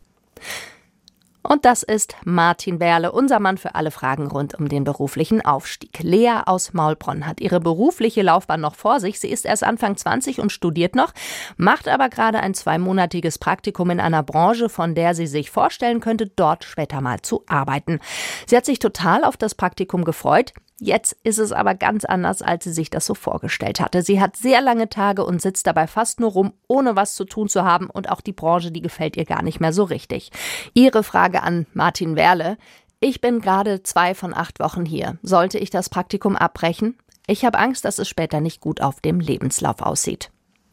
Und 1.45 1.65
das 1.65 1.83
ist 1.83 2.15
Martin 2.23 2.79
Berle, 2.79 3.11
unser 3.11 3.39
Mann 3.39 3.57
für 3.57 3.75
alle 3.75 3.91
Fragen 3.91 4.27
rund 4.27 4.55
um 4.55 4.69
den 4.69 4.85
beruflichen 4.85 5.43
Aufstieg. 5.45 5.99
Lea 5.99 6.41
aus 6.45 6.71
Maulbronn 6.71 7.27
hat 7.27 7.41
ihre 7.41 7.59
berufliche 7.59 8.21
Laufbahn 8.21 8.61
noch 8.61 8.75
vor 8.75 9.01
sich. 9.01 9.19
Sie 9.19 9.29
ist 9.29 9.45
erst 9.45 9.65
Anfang 9.65 9.97
20 9.97 10.39
und 10.39 10.53
studiert 10.53 10.95
noch, 10.95 11.11
macht 11.57 11.89
aber 11.89 12.07
gerade 12.07 12.39
ein 12.39 12.53
zweimonatiges 12.53 13.37
Praktikum 13.37 13.89
in 13.89 13.99
einer 13.99 14.23
Branche, 14.23 14.69
von 14.69 14.95
der 14.95 15.15
sie 15.15 15.27
sich 15.27 15.51
vorstellen 15.51 15.99
könnte, 15.99 16.27
dort 16.27 16.63
später 16.63 17.01
mal 17.01 17.21
zu 17.21 17.43
arbeiten. 17.47 17.99
Sie 18.47 18.55
hat 18.55 18.65
sich 18.65 18.79
total 18.79 19.25
auf 19.25 19.35
das 19.35 19.53
Praktikum 19.53 20.05
gefreut. 20.05 20.53
Jetzt 20.79 21.15
ist 21.23 21.37
es 21.37 21.53
aber 21.53 21.75
ganz 21.75 22.03
anders, 22.03 22.41
als 22.41 22.65
sie 22.65 22.73
sich 22.73 22.89
das 22.89 23.05
so 23.05 23.13
vorgestellt 23.13 23.79
hatte. 23.79 24.01
Sie 24.01 24.19
hat 24.19 24.35
sehr 24.35 24.59
lange 24.59 24.89
Tage 24.89 25.23
und 25.23 25.41
sitzt 25.41 25.65
dabei 25.65 25.87
fast 25.87 26.19
nur 26.19 26.31
rum, 26.31 26.51
ohne 26.67 26.97
was 26.97 27.15
zu 27.15 27.23
tun 27.23 27.47
zu 27.47 27.63
haben 27.63 27.89
und 27.89 28.09
auch 28.09 28.19
die 28.19 28.33
Branche, 28.33 28.69
die 28.69 28.81
gefällt 28.81 29.15
ihr 29.15 29.23
gar 29.23 29.43
nicht 29.43 29.61
mehr 29.61 29.71
so 29.71 29.83
richtig. 29.83 30.31
Ihre 30.73 31.03
Frage 31.33 31.43
an 31.43 31.65
Martin 31.73 32.15
Werle. 32.15 32.57
Ich 32.99 33.19
bin 33.19 33.41
gerade 33.41 33.81
zwei 33.81 34.13
von 34.13 34.35
acht 34.35 34.59
Wochen 34.59 34.85
hier. 34.85 35.17
Sollte 35.23 35.57
ich 35.57 35.71
das 35.71 35.89
Praktikum 35.89 36.35
abbrechen? 36.35 36.95
Ich 37.25 37.43
habe 37.43 37.57
Angst, 37.57 37.85
dass 37.85 37.97
es 37.97 38.07
später 38.07 38.39
nicht 38.39 38.61
gut 38.61 38.81
auf 38.81 39.01
dem 39.01 39.19
Lebenslauf 39.19 39.81
aussieht. 39.81 40.29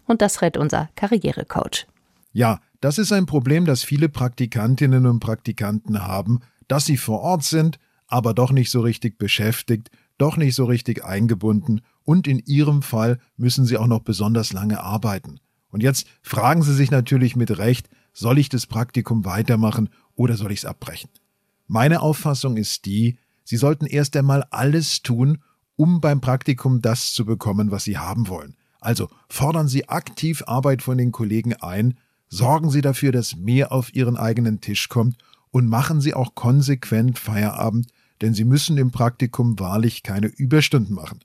Und 0.06 0.20
das 0.20 0.42
rät 0.42 0.58
unser 0.58 0.90
Karrierecoach. 0.96 1.86
Ja, 2.32 2.60
das 2.82 2.98
ist 2.98 3.10
ein 3.10 3.24
Problem, 3.24 3.64
das 3.64 3.82
viele 3.82 4.10
Praktikantinnen 4.10 5.06
und 5.06 5.20
Praktikanten 5.20 6.06
haben, 6.06 6.40
dass 6.68 6.84
sie 6.84 6.98
vor 6.98 7.20
Ort 7.20 7.44
sind, 7.44 7.78
aber 8.06 8.34
doch 8.34 8.52
nicht 8.52 8.70
so 8.70 8.82
richtig 8.82 9.16
beschäftigt, 9.16 9.90
doch 10.18 10.36
nicht 10.36 10.54
so 10.54 10.66
richtig 10.66 11.04
eingebunden 11.04 11.80
und 12.04 12.28
in 12.28 12.40
Ihrem 12.40 12.82
Fall 12.82 13.18
müssen 13.38 13.64
Sie 13.64 13.78
auch 13.78 13.86
noch 13.86 14.00
besonders 14.00 14.52
lange 14.52 14.82
arbeiten. 14.82 15.40
Und 15.70 15.82
jetzt 15.82 16.06
fragen 16.22 16.62
Sie 16.62 16.74
sich 16.74 16.90
natürlich 16.90 17.34
mit 17.34 17.56
Recht, 17.56 17.88
soll 18.12 18.38
ich 18.38 18.48
das 18.48 18.66
Praktikum 18.66 19.24
weitermachen 19.24 19.88
oder 20.20 20.36
soll 20.36 20.52
ich 20.52 20.58
es 20.58 20.64
abbrechen? 20.66 21.08
Meine 21.66 22.02
Auffassung 22.02 22.58
ist 22.58 22.84
die, 22.84 23.16
Sie 23.42 23.56
sollten 23.56 23.86
erst 23.86 24.14
einmal 24.18 24.44
alles 24.50 25.00
tun, 25.00 25.38
um 25.76 26.02
beim 26.02 26.20
Praktikum 26.20 26.82
das 26.82 27.14
zu 27.14 27.24
bekommen, 27.24 27.70
was 27.70 27.84
Sie 27.84 27.96
haben 27.96 28.28
wollen. 28.28 28.54
Also 28.80 29.08
fordern 29.30 29.66
Sie 29.66 29.88
aktiv 29.88 30.42
Arbeit 30.46 30.82
von 30.82 30.98
den 30.98 31.10
Kollegen 31.10 31.54
ein, 31.54 31.94
sorgen 32.28 32.68
Sie 32.68 32.82
dafür, 32.82 33.12
dass 33.12 33.36
mehr 33.36 33.72
auf 33.72 33.94
Ihren 33.94 34.18
eigenen 34.18 34.60
Tisch 34.60 34.90
kommt 34.90 35.16
und 35.52 35.66
machen 35.66 36.02
Sie 36.02 36.12
auch 36.12 36.34
konsequent 36.34 37.18
Feierabend, 37.18 37.86
denn 38.20 38.34
Sie 38.34 38.44
müssen 38.44 38.76
im 38.76 38.90
Praktikum 38.90 39.58
wahrlich 39.58 40.02
keine 40.02 40.26
Überstunden 40.26 40.94
machen. 40.94 41.20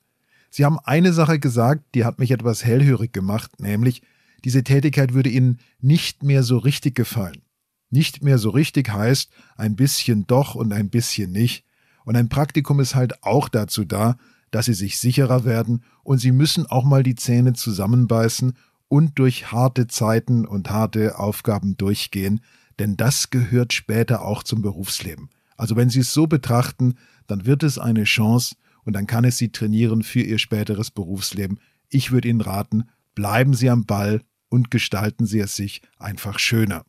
Sie 0.50 0.64
haben 0.64 0.80
eine 0.80 1.12
Sache 1.12 1.38
gesagt, 1.38 1.84
die 1.96 2.06
hat 2.06 2.18
mich 2.18 2.32
etwas 2.32 2.64
hellhörig 2.64 3.12
gemacht, 3.12 3.60
nämlich 3.60 4.04
diese 4.46 4.64
Tätigkeit 4.64 5.14
würde 5.14 5.30
Ihnen 5.30 5.60
nicht 5.82 6.24
mehr 6.24 6.44
so 6.44 6.58
richtig 6.58 6.96
gefallen. 6.96 7.42
Nicht 7.90 8.24
mehr 8.24 8.38
so 8.38 8.50
richtig 8.50 8.90
heißt 8.90 9.32
ein 9.56 9.76
bisschen 9.76 10.28
doch 10.28 10.56
und 10.56 10.74
ein 10.74 10.90
bisschen 10.90 11.32
nicht. 11.32 11.66
Und 12.04 12.16
ein 12.16 12.30
Praktikum 12.30 12.80
ist 12.80 12.96
halt 12.96 13.24
auch 13.24 13.50
dazu 13.50 13.86
da, 13.86 14.18
dass 14.52 14.66
Sie 14.66 14.74
sich 14.74 15.00
sicherer 15.00 15.44
werden 15.46 15.84
und 16.04 16.20
Sie 16.20 16.32
müssen 16.32 16.66
auch 16.66 16.84
mal 16.84 17.04
die 17.04 17.16
Zähne 17.16 17.54
zusammenbeißen 17.54 18.54
und 18.88 19.20
durch 19.20 19.52
harte 19.52 19.88
Zeiten 19.88 20.46
und 20.46 20.70
harte 20.70 21.18
Aufgaben 21.20 21.78
durchgehen, 21.78 22.42
denn 22.80 22.98
das 22.98 23.30
gehört 23.30 23.74
später 23.74 24.24
auch 24.24 24.44
zum 24.44 24.62
Berufsleben. 24.62 25.30
Also 25.58 25.76
wenn 25.76 25.90
Sie 25.90 26.02
es 26.02 26.14
so 26.14 26.28
betrachten, 26.28 26.96
dann 27.28 27.46
wird 27.46 27.64
es 27.64 27.80
eine 27.80 28.04
Chance 28.04 28.56
und 28.84 28.94
dann 28.94 29.08
kann 29.08 29.26
es 29.26 29.38
Sie 29.38 29.52
trainieren 29.52 30.04
für 30.04 30.22
Ihr 30.22 30.38
späteres 30.38 30.92
Berufsleben. 30.92 31.60
Ich 31.90 32.12
würde 32.12 32.28
Ihnen 32.28 32.42
raten, 32.42 32.86
bleiben 33.16 33.54
Sie 33.54 33.70
am 33.70 33.86
Ball 33.86 34.22
und 34.50 34.70
gestalten 34.72 35.26
Sie 35.26 35.40
es 35.40 35.56
sich 35.56 35.82
einfach 35.98 36.40
schöner. 36.40 36.86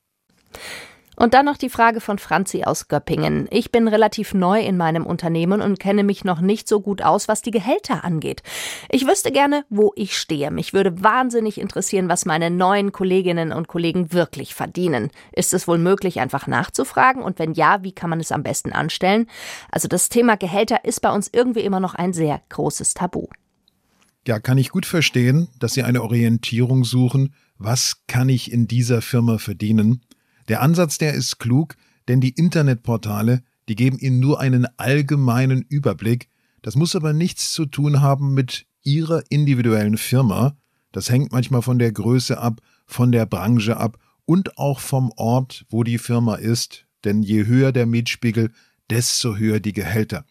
Und 1.17 1.33
dann 1.33 1.47
noch 1.47 1.57
die 1.57 1.71
Frage 1.71 2.03
von 2.03 2.19
Franzi 2.19 2.65
aus 2.65 2.89
Göppingen. 2.89 3.49
Ich 3.51 3.73
bin 3.73 3.89
relativ 3.89 4.35
neu 4.35 4.61
in 4.61 4.77
meinem 4.77 5.07
Unternehmen 5.07 5.63
und 5.63 5.81
kenne 5.81 6.05
mich 6.05 6.25
noch 6.25 6.43
nicht 6.43 6.69
so 6.69 6.81
gut 6.83 7.01
aus, 7.01 7.27
was 7.27 7.41
die 7.41 7.51
Gehälter 7.51 8.05
angeht. 8.05 8.43
Ich 8.91 9.07
wüsste 9.07 9.33
gerne, 9.33 9.65
wo 9.71 9.93
ich 9.97 10.17
stehe. 10.17 10.51
Mich 10.51 10.75
würde 10.75 11.03
wahnsinnig 11.03 11.59
interessieren, 11.59 12.11
was 12.11 12.27
meine 12.27 12.51
neuen 12.51 12.93
Kolleginnen 12.93 13.51
und 13.51 13.67
Kollegen 13.67 14.13
wirklich 14.13 14.55
verdienen. 14.55 15.11
Ist 15.33 15.55
es 15.55 15.67
wohl 15.67 15.79
möglich, 15.79 16.21
einfach 16.21 16.47
nachzufragen? 16.47 17.23
Und 17.23 17.39
wenn 17.39 17.55
ja, 17.55 17.83
wie 17.83 17.93
kann 17.93 18.11
man 18.11 18.21
es 18.21 18.31
am 18.31 18.43
besten 18.43 18.73
anstellen? 18.73 19.27
Also 19.71 19.89
das 19.89 20.11
Thema 20.11 20.37
Gehälter 20.37 20.85
ist 20.85 21.01
bei 21.01 21.11
uns 21.11 21.31
irgendwie 21.33 21.61
immer 21.61 21.81
noch 21.81 21.95
ein 21.95 22.13
sehr 22.13 22.43
großes 22.51 22.93
Tabu. 22.93 23.29
Ja, 24.27 24.39
kann 24.39 24.59
ich 24.59 24.69
gut 24.69 24.85
verstehen, 24.85 25.49
dass 25.59 25.73
Sie 25.75 25.83
eine 25.83 26.03
Orientierung 26.03 26.85
suchen. 26.85 27.33
Was 27.57 28.03
kann 28.07 28.29
ich 28.29 28.53
in 28.53 28.67
dieser 28.67 29.01
Firma 29.01 29.39
verdienen? 29.39 30.03
Der 30.49 30.63
Ansatz, 30.63 30.99
der 30.99 31.15
ist 31.15 31.39
klug, 31.39 31.77
denn 32.09 32.21
die 32.21 32.31
Internetportale, 32.31 33.43
die 33.69 33.75
geben 33.75 33.99
Ihnen 33.99 34.21
nur 34.21 34.41
einen 34.41 34.67
allgemeinen 34.77 35.63
Überblick. 35.63 36.29
Das 36.63 36.77
muss 36.77 36.95
aber 36.95 37.13
nichts 37.13 37.53
zu 37.53 37.67
tun 37.67 38.01
haben 38.01 38.35
mit 38.35 38.67
Ihrer 38.83 39.23
individuellen 39.29 39.97
Firma. 39.97 40.57
Das 40.93 41.11
hängt 41.11 41.33
manchmal 41.33 41.63
von 41.63 41.79
der 41.79 41.93
Größe 41.93 42.39
ab, 42.39 42.61
von 42.87 43.11
der 43.11 43.27
Branche 43.27 43.77
ab 43.77 43.99
und 44.25 44.57
auch 44.59 44.81
vom 44.81 45.13
Ort, 45.17 45.67
wo 45.69 45.83
die 45.83 45.99
Firma 45.99 46.37
ist, 46.37 46.87
denn 47.05 47.23
je 47.23 47.47
höher 47.47 47.73
der 47.73 47.87
Mietspiegel, 47.87 48.53
desto 48.89 49.37
höher 49.37 49.61
die 49.61 49.73
Gehälter. 49.73 50.25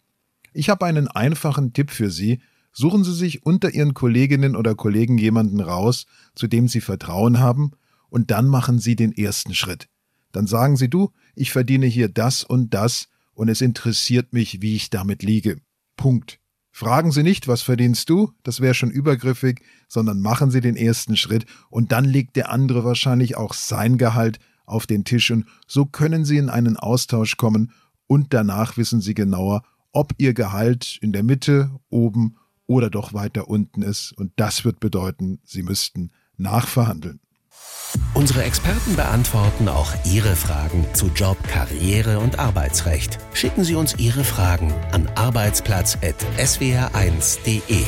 Ich 0.53 0.69
habe 0.69 0.85
einen 0.85 1.07
einfachen 1.09 1.73
Tipp 1.73 1.91
für 1.91 2.09
Sie. 2.09 2.39
Suchen 2.71 3.03
Sie 3.03 3.13
sich 3.13 3.45
unter 3.45 3.73
Ihren 3.73 3.93
Kolleginnen 3.93 4.55
oder 4.55 4.75
Kollegen 4.75 5.17
jemanden 5.17 5.59
raus, 5.59 6.05
zu 6.33 6.47
dem 6.47 6.67
Sie 6.67 6.81
Vertrauen 6.81 7.39
haben, 7.39 7.71
und 8.09 8.31
dann 8.31 8.47
machen 8.47 8.79
Sie 8.79 8.95
den 8.95 9.11
ersten 9.11 9.53
Schritt. 9.53 9.89
Dann 10.35 10.47
sagen 10.47 10.77
Sie 10.77 10.89
du, 10.89 11.11
ich 11.35 11.51
verdiene 11.51 11.85
hier 11.85 12.09
das 12.09 12.43
und 12.43 12.73
das 12.73 13.07
und 13.33 13.49
es 13.49 13.61
interessiert 13.61 14.33
mich, 14.33 14.61
wie 14.61 14.75
ich 14.75 14.89
damit 14.89 15.23
liege. 15.23 15.57
Punkt. 15.97 16.39
Fragen 16.71 17.11
Sie 17.11 17.23
nicht, 17.23 17.47
was 17.47 17.61
verdienst 17.61 18.09
du? 18.09 18.33
Das 18.43 18.59
wäre 18.59 18.73
schon 18.73 18.91
übergriffig, 18.91 19.61
sondern 19.87 20.19
machen 20.19 20.51
Sie 20.51 20.59
den 20.59 20.75
ersten 20.75 21.15
Schritt 21.15 21.45
und 21.69 21.93
dann 21.93 22.03
legt 22.03 22.35
der 22.35 22.51
andere 22.51 22.83
wahrscheinlich 22.83 23.37
auch 23.37 23.53
sein 23.53 23.97
Gehalt 23.97 24.39
auf 24.65 24.85
den 24.85 25.05
Tisch 25.05 25.31
und 25.31 25.45
so 25.67 25.85
können 25.85 26.25
Sie 26.25 26.37
in 26.37 26.49
einen 26.49 26.75
Austausch 26.75 27.37
kommen 27.37 27.71
und 28.07 28.33
danach 28.33 28.75
wissen 28.75 28.99
Sie 28.99 29.13
genauer, 29.13 29.63
ob 29.93 30.13
ihr 30.17 30.33
Gehalt 30.33 30.97
in 31.01 31.13
der 31.13 31.23
Mitte, 31.23 31.71
oben 31.89 32.35
oder 32.67 32.89
doch 32.89 33.13
weiter 33.13 33.47
unten 33.47 33.81
ist. 33.81 34.11
Und 34.11 34.33
das 34.35 34.65
wird 34.65 34.79
bedeuten, 34.79 35.39
sie 35.43 35.63
müssten 35.63 36.11
nachverhandeln. 36.37 37.21
Unsere 38.13 38.43
Experten 38.43 38.95
beantworten 38.95 39.67
auch 39.67 39.91
Ihre 40.05 40.35
Fragen 40.35 40.85
zu 40.93 41.07
Job, 41.07 41.37
Karriere 41.47 42.19
und 42.19 42.37
Arbeitsrecht. 42.39 43.17
Schicken 43.33 43.63
Sie 43.63 43.73
uns 43.75 43.95
Ihre 43.97 44.23
Fragen 44.23 44.71
an 44.91 45.09
arbeitsplatz.swr1.de. 45.15 47.85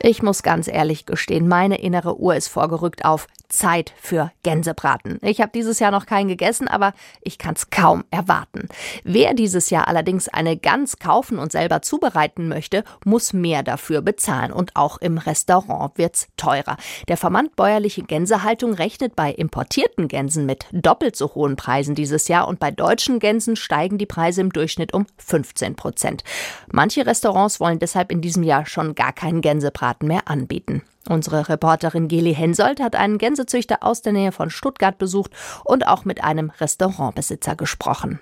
Ich 0.00 0.22
muss 0.22 0.44
ganz 0.44 0.68
ehrlich 0.68 1.04
gestehen, 1.04 1.48
meine 1.48 1.80
innere 1.80 2.20
Uhr 2.20 2.36
ist 2.36 2.46
vorgerückt 2.46 3.04
auf 3.04 3.26
Zeit 3.48 3.92
für 4.00 4.30
Gänsebraten. 4.42 5.18
Ich 5.22 5.40
habe 5.40 5.50
dieses 5.54 5.78
Jahr 5.78 5.90
noch 5.90 6.06
keinen 6.06 6.28
gegessen, 6.28 6.68
aber 6.68 6.92
ich 7.22 7.38
kann 7.38 7.54
es 7.54 7.70
kaum 7.70 8.04
erwarten. 8.10 8.68
Wer 9.04 9.34
dieses 9.34 9.70
Jahr 9.70 9.88
allerdings 9.88 10.28
eine 10.28 10.56
Gans 10.56 10.98
kaufen 10.98 11.38
und 11.38 11.52
selber 11.52 11.82
zubereiten 11.82 12.48
möchte, 12.48 12.84
muss 13.04 13.32
mehr 13.32 13.62
dafür 13.62 14.02
bezahlen. 14.02 14.52
Und 14.52 14.76
auch 14.76 14.98
im 14.98 15.18
Restaurant 15.18 15.96
wird's 15.96 16.28
teurer. 16.36 16.76
Der 17.08 17.16
Verband 17.16 17.56
Bäuerliche 17.56 18.02
Gänsehaltung 18.02 18.74
rechnet 18.74 19.16
bei 19.16 19.32
importierten 19.32 20.08
Gänsen 20.08 20.46
mit 20.46 20.66
doppelt 20.72 21.16
so 21.16 21.34
hohen 21.34 21.56
Preisen 21.56 21.94
dieses 21.94 22.28
Jahr 22.28 22.46
und 22.46 22.60
bei 22.60 22.70
deutschen 22.70 23.18
Gänsen 23.18 23.56
steigen 23.56 23.98
die 23.98 24.06
Preise 24.06 24.40
im 24.42 24.52
Durchschnitt 24.52 24.94
um 24.94 25.06
15 25.16 25.74
Prozent. 25.74 26.22
Manche 26.70 27.06
Restaurants 27.06 27.60
wollen 27.60 27.78
deshalb 27.78 28.12
in 28.12 28.20
diesem 28.20 28.42
Jahr 28.42 28.66
schon 28.66 28.94
gar 28.94 29.12
keinen 29.12 29.40
Gänsebraten 29.40 30.06
mehr 30.06 30.28
anbieten. 30.28 30.82
Unsere 31.08 31.48
Reporterin 31.48 32.08
Geli 32.08 32.34
Hensoldt 32.34 32.80
hat 32.80 32.96
einen 32.96 33.18
Gänsezüchter 33.18 33.78
aus 33.82 34.02
der 34.02 34.12
Nähe 34.12 34.32
von 34.32 34.50
Stuttgart 34.50 34.98
besucht 34.98 35.32
und 35.64 35.86
auch 35.86 36.04
mit 36.04 36.22
einem 36.24 36.50
Restaurantbesitzer 36.50 37.56
gesprochen. 37.56 38.20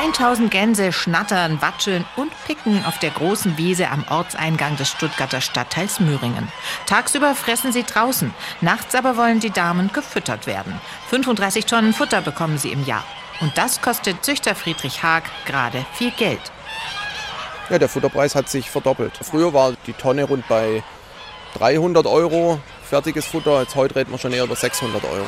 1000 0.00 0.50
Gänse 0.50 0.92
schnattern, 0.92 1.60
watscheln 1.60 2.06
und 2.16 2.32
picken 2.46 2.84
auf 2.86 2.98
der 2.98 3.10
großen 3.10 3.58
Wiese 3.58 3.88
am 3.88 4.04
Ortseingang 4.08 4.76
des 4.76 4.88
Stuttgarter 4.88 5.42
Stadtteils 5.42 6.00
Möhringen. 6.00 6.48
Tagsüber 6.86 7.34
fressen 7.34 7.72
sie 7.72 7.82
draußen, 7.82 8.32
nachts 8.62 8.94
aber 8.94 9.16
wollen 9.16 9.40
die 9.40 9.50
Damen 9.50 9.92
gefüttert 9.92 10.46
werden. 10.46 10.80
35 11.08 11.66
Tonnen 11.66 11.92
Futter 11.92 12.22
bekommen 12.22 12.56
sie 12.56 12.72
im 12.72 12.84
Jahr. 12.86 13.04
Und 13.40 13.56
das 13.56 13.82
kostet 13.82 14.24
Züchter 14.24 14.54
Friedrich 14.54 15.02
Haag 15.02 15.24
gerade 15.44 15.84
viel 15.92 16.10
Geld. 16.12 16.40
Ja, 17.70 17.78
der 17.78 17.88
Futterpreis 17.88 18.34
hat 18.34 18.48
sich 18.48 18.68
verdoppelt. 18.68 19.12
Früher 19.22 19.54
war 19.54 19.74
die 19.86 19.92
Tonne 19.92 20.24
rund 20.24 20.48
bei 20.48 20.82
300 21.54 22.04
Euro 22.06 22.58
fertiges 22.90 23.24
Futter. 23.24 23.60
Jetzt 23.60 23.76
heute 23.76 23.94
reden 23.94 24.10
wir 24.10 24.18
schon 24.18 24.32
eher 24.32 24.42
über 24.42 24.56
600 24.56 25.04
Euro. 25.04 25.24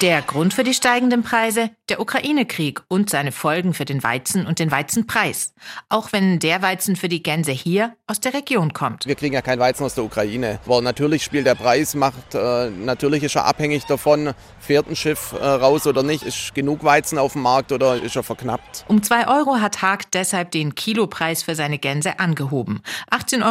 Der 0.00 0.22
Grund 0.22 0.54
für 0.54 0.64
die 0.64 0.72
steigenden 0.72 1.22
Preise? 1.22 1.68
Der 1.90 2.00
Ukraine-Krieg 2.00 2.80
und 2.88 3.10
seine 3.10 3.32
Folgen 3.32 3.74
für 3.74 3.84
den 3.84 4.02
Weizen 4.02 4.46
und 4.46 4.58
den 4.58 4.70
Weizenpreis. 4.70 5.52
Auch 5.90 6.12
wenn 6.12 6.38
der 6.38 6.62
Weizen 6.62 6.96
für 6.96 7.10
die 7.10 7.22
Gänse 7.22 7.52
hier 7.52 7.94
aus 8.06 8.20
der 8.20 8.32
Region 8.32 8.72
kommt. 8.72 9.06
Wir 9.06 9.14
kriegen 9.14 9.34
ja 9.34 9.42
kein 9.42 9.58
Weizen 9.58 9.84
aus 9.84 9.94
der 9.94 10.04
Ukraine. 10.04 10.58
Aber 10.64 10.80
natürlich 10.80 11.22
spielt 11.22 11.46
der 11.46 11.54
Preis, 11.54 11.94
macht, 11.94 12.34
äh, 12.34 12.70
natürlich 12.70 13.22
ist 13.22 13.36
er 13.36 13.44
abhängig 13.44 13.84
davon, 13.84 14.32
fährt 14.58 14.88
ein 14.88 14.96
Schiff 14.96 15.34
äh, 15.38 15.44
raus 15.44 15.86
oder 15.86 16.02
nicht, 16.02 16.22
ist 16.22 16.54
genug 16.54 16.82
Weizen 16.82 17.18
auf 17.18 17.34
dem 17.34 17.42
Markt 17.42 17.72
oder 17.72 18.02
ist 18.02 18.16
er 18.16 18.22
verknappt. 18.22 18.86
Um 18.88 19.02
2 19.02 19.28
Euro 19.28 19.56
hat 19.56 19.82
Haag 19.82 20.10
deshalb 20.12 20.50
den 20.52 20.74
Kilopreis 20.74 21.42
für 21.42 21.54
seine 21.54 21.78
Gänse 21.78 22.18
angehoben. 22.18 22.80
18,90 23.10 23.42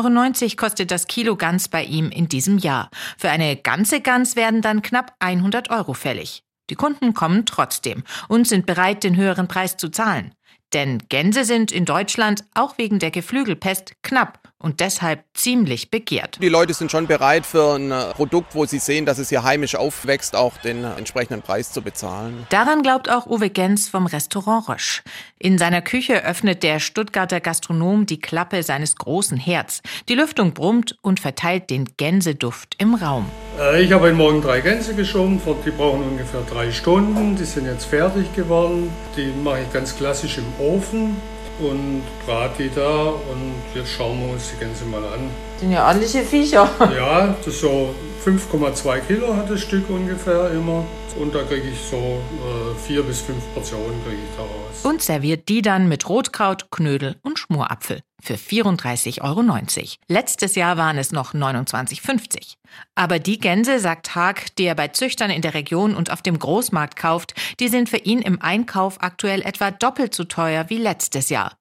Euro 0.44 0.56
kostet 0.56 0.89
das 0.89 1.06
Kilo 1.06 1.36
Gans 1.36 1.68
bei 1.68 1.84
ihm 1.84 2.10
in 2.10 2.27
diesem 2.27 2.58
Jahr. 2.58 2.89
Für 3.20 3.30
eine 3.30 3.50
ganze 3.55 4.01
Gans 4.01 4.36
werden 4.36 4.62
dann 4.62 4.81
knapp 4.81 5.15
100 5.20 5.70
Euro 5.70 5.93
fällig. 5.93 6.43
Die 6.70 6.75
Kunden 6.75 7.13
kommen 7.13 7.46
trotzdem 7.46 8.03
und 8.27 8.48
sind 8.48 8.65
bereit, 8.65 9.03
den 9.03 9.17
höheren 9.17 9.48
Preis 9.48 9.77
zu 9.77 9.89
zahlen. 9.89 10.34
Denn 10.74 11.00
Gänse 11.10 11.43
sind 11.43 11.72
in 11.72 11.86
Deutschland 11.86 12.46
auch 12.53 12.77
wegen 12.77 13.00
der 13.00 13.12
Geflügelpest 13.12 13.93
knapp 14.03 14.40
und 14.62 14.80
deshalb 14.80 15.24
ziemlich 15.34 15.89
begehrt. 15.91 16.38
Die 16.41 16.50
Leute 16.50 16.74
sind 16.74 16.91
schon 16.91 17.08
bereit 17.08 17.46
für 17.46 17.75
ein 17.75 17.89
Produkt, 18.13 18.56
wo 18.56 18.65
sie 18.65 18.80
sehen, 18.80 19.06
dass 19.06 19.18
es 19.18 19.30
hier 19.30 19.44
heimisch 19.44 19.75
aufwächst, 19.75 20.36
auch 20.36 20.58
den 20.58 20.84
entsprechenden 20.84 21.41
Preis 21.41 21.72
zu 21.72 21.82
bezahlen. 21.82 22.46
Daran 22.50 22.84
glaubt 22.84 23.10
auch 23.10 23.25
Uwe 23.25 23.50
Gens 23.50 23.89
vom 23.89 24.06
Restaurant 24.06 24.70
Rösch. 24.70 25.03
In 25.39 25.58
seiner 25.58 25.82
Küche 25.82 26.24
öffnet 26.24 26.63
der 26.63 26.80
Stuttgarter 26.80 27.39
Gastronom 27.39 28.06
die 28.06 28.20
Klappe 28.20 28.63
seines 28.63 28.96
großen 28.96 29.38
Herz. 29.38 29.82
Die 30.08 30.15
Lüftung 30.15 30.53
brummt 30.53 30.98
und 31.01 31.20
verteilt 31.20 31.70
den 31.70 31.86
Gänseduft 31.98 32.75
im 32.77 32.94
Raum. 32.94 33.25
Äh, 33.60 33.84
ich 33.84 33.91
habe 33.91 34.06
heute 34.06 34.15
Morgen 34.15 34.41
drei 34.41 34.62
Gänse 34.62 34.94
geschoben, 34.94 35.41
die 35.65 35.72
brauchen 35.72 36.03
ungefähr 36.03 36.41
drei 36.41 36.72
Stunden. 36.72 37.36
Die 37.36 37.46
sind 37.46 37.65
jetzt 37.65 37.86
fertig 37.86 38.34
geworden. 38.36 38.91
Die 39.18 39.32
mache 39.44 39.62
ich 39.62 39.74
ganz 39.74 39.96
klassisch 39.96 40.38
im 40.38 40.46
Ofen 40.60 41.15
und 41.62 42.03
da 42.75 43.10
und 43.10 43.63
jetzt 43.75 43.91
schauen 43.91 44.20
wir 44.20 44.34
uns 44.34 44.51
die 44.51 44.58
Gänse 44.58 44.86
mal 44.86 45.03
an. 45.03 45.50
Das 45.62 45.68
sind 45.68 45.75
ja 45.75 45.88
ordentliche 45.88 46.24
Viecher. 46.24 46.68
Ja, 46.96 47.36
das 47.38 47.46
ist 47.46 47.62
so 47.62 47.94
5,2 48.25 49.00
Kilo 49.01 49.36
hat 49.36 49.48
das 49.48 49.62
Stück 49.62 49.88
ungefähr 49.91 50.50
immer. 50.50 50.88
Und 51.20 51.36
da 51.36 51.44
kriege 51.44 51.70
ich 51.70 51.80
so 51.80 51.98
äh, 51.98 52.74
vier 52.88 53.03
bis 53.03 53.22
fünf 53.22 53.44
Portionen 53.53 54.03
kriege 54.03 54.24
ich 54.24 54.36
daraus. 54.36 54.84
Und 54.84 55.03
serviert 55.03 55.50
die 55.50 55.62
dann 55.62 55.88
mit 55.88 56.10
Rotkraut, 56.10 56.72
Knödel 56.72 57.18
und 57.22 57.38
Schmorapfel 57.38 58.00
für 58.20 58.34
34,90 58.34 59.22
Euro. 59.22 59.44
Letztes 60.08 60.56
Jahr 60.56 60.77
waren 60.77 60.97
es 60.97 61.12
noch 61.12 61.36
29,50. 61.36 62.56
Aber 62.95 63.19
die 63.19 63.38
Gänse, 63.38 63.80
sagt 63.80 64.15
Haag, 64.15 64.56
die 64.56 64.65
er 64.65 64.74
bei 64.74 64.88
Züchtern 64.88 65.30
in 65.30 65.43
der 65.43 65.54
Region 65.54 65.93
und 65.93 66.12
auf 66.12 66.24
dem 66.24 66.39
Großmarkt 66.39 66.95
kauft, 66.95 67.36
die 67.60 67.67
sind 67.67 67.88
für 67.88 67.97
ihn 67.97 68.24
im 68.24 68.41
Einkauf 68.41 68.97
aktuell 69.04 69.43
etwa 69.43 69.69
doppelt 69.69 70.15
so 70.15 70.24
teuer 70.24 70.65
wie 70.69 70.80
letztes 70.80 71.30
Jahr. 71.30 71.52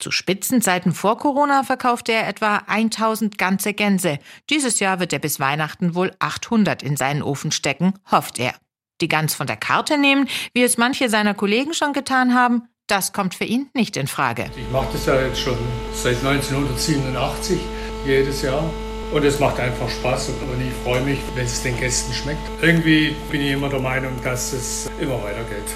Zu 0.00 0.10
Spitzenzeiten 0.10 0.92
vor 0.94 1.18
Corona 1.18 1.62
verkaufte 1.62 2.12
er 2.12 2.26
etwa 2.26 2.62
1000 2.66 3.36
ganze 3.36 3.74
Gänse. 3.74 4.18
Dieses 4.48 4.80
Jahr 4.80 4.98
wird 4.98 5.12
er 5.12 5.18
bis 5.18 5.38
Weihnachten 5.40 5.94
wohl 5.94 6.12
800 6.18 6.82
in 6.82 6.96
seinen 6.96 7.22
Ofen 7.22 7.52
stecken, 7.52 7.92
hofft 8.10 8.38
er. 8.38 8.54
Die 9.02 9.08
Gans 9.08 9.34
von 9.34 9.46
der 9.46 9.58
Karte 9.58 9.98
nehmen, 9.98 10.26
wie 10.54 10.62
es 10.62 10.78
manche 10.78 11.10
seiner 11.10 11.34
Kollegen 11.34 11.74
schon 11.74 11.92
getan 11.92 12.34
haben, 12.34 12.62
das 12.86 13.12
kommt 13.12 13.34
für 13.34 13.44
ihn 13.44 13.68
nicht 13.74 13.98
in 13.98 14.06
Frage. 14.06 14.50
Ich 14.56 14.70
mache 14.72 14.88
das 14.92 15.04
ja 15.04 15.20
jetzt 15.20 15.38
schon 15.38 15.58
seit 15.92 16.16
1987 16.16 17.60
jedes 18.06 18.40
Jahr. 18.40 18.64
Und 19.12 19.24
es 19.24 19.38
macht 19.38 19.60
einfach 19.60 19.88
Spaß 19.88 20.28
und 20.28 20.60
ich 20.62 20.72
freue 20.84 21.02
mich, 21.02 21.18
wenn 21.34 21.44
es 21.44 21.62
den 21.62 21.76
Gästen 21.78 22.12
schmeckt. 22.12 22.40
Irgendwie 22.62 23.14
bin 23.30 23.40
ich 23.42 23.52
immer 23.52 23.68
der 23.68 23.80
Meinung, 23.80 24.12
dass 24.22 24.52
es 24.52 24.88
immer 24.98 25.22
weitergeht. 25.22 25.74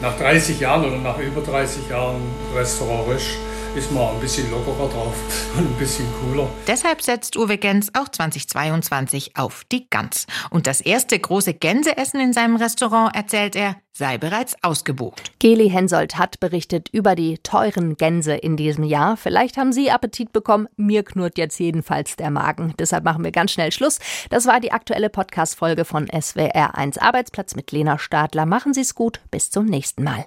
Nach 0.00 0.16
30 0.18 0.60
Jahren 0.60 0.84
oder 0.84 0.98
nach 0.98 1.18
über 1.18 1.40
30 1.40 1.88
Jahren 1.88 2.20
Restaurant 2.54 3.08
Rösch 3.08 3.36
ist 3.76 3.90
man 3.90 4.14
ein 4.14 4.20
bisschen 4.20 4.50
lockerer 4.50 4.88
drauf 4.88 5.14
und 5.58 5.66
ein 5.66 5.78
bisschen 5.78 6.06
cooler. 6.20 6.48
Deshalb 6.66 7.02
setzt 7.02 7.36
Uwe 7.36 7.58
Gens 7.58 7.94
auch 7.94 8.08
2022 8.08 9.36
auf 9.36 9.64
die 9.70 9.88
Gans. 9.90 10.26
Und 10.50 10.66
das 10.66 10.80
erste 10.80 11.18
große 11.18 11.54
Gänseessen 11.54 12.20
in 12.20 12.32
seinem 12.32 12.56
Restaurant, 12.56 13.14
erzählt 13.14 13.56
er, 13.56 13.76
sei 13.92 14.18
bereits 14.18 14.56
ausgebucht. 14.62 15.38
Geli 15.38 15.70
Hensoldt 15.70 16.18
hat 16.18 16.40
berichtet 16.40 16.88
über 16.92 17.14
die 17.14 17.38
teuren 17.38 17.96
Gänse 17.96 18.34
in 18.34 18.56
diesem 18.56 18.84
Jahr. 18.84 19.16
Vielleicht 19.16 19.56
haben 19.56 19.72
Sie 19.72 19.90
Appetit 19.90 20.32
bekommen. 20.32 20.68
Mir 20.76 21.04
knurrt 21.04 21.38
jetzt 21.38 21.58
jedenfalls 21.58 22.16
der 22.16 22.30
Magen. 22.30 22.74
Deshalb 22.78 23.04
machen 23.04 23.24
wir 23.24 23.32
ganz 23.32 23.52
schnell 23.52 23.72
Schluss. 23.72 23.98
Das 24.30 24.46
war 24.46 24.60
die 24.60 24.72
aktuelle 24.72 25.10
Podcast-Folge 25.10 25.84
von 25.84 26.06
SWR1 26.08 27.00
Arbeitsplatz 27.00 27.54
mit 27.54 27.70
Lena 27.72 27.98
Stadler. 27.98 28.46
Machen 28.46 28.74
Sie 28.74 28.82
es 28.82 28.94
gut. 28.94 29.20
Bis 29.30 29.50
zum 29.50 29.66
nächsten 29.66 30.02
Mal. 30.02 30.26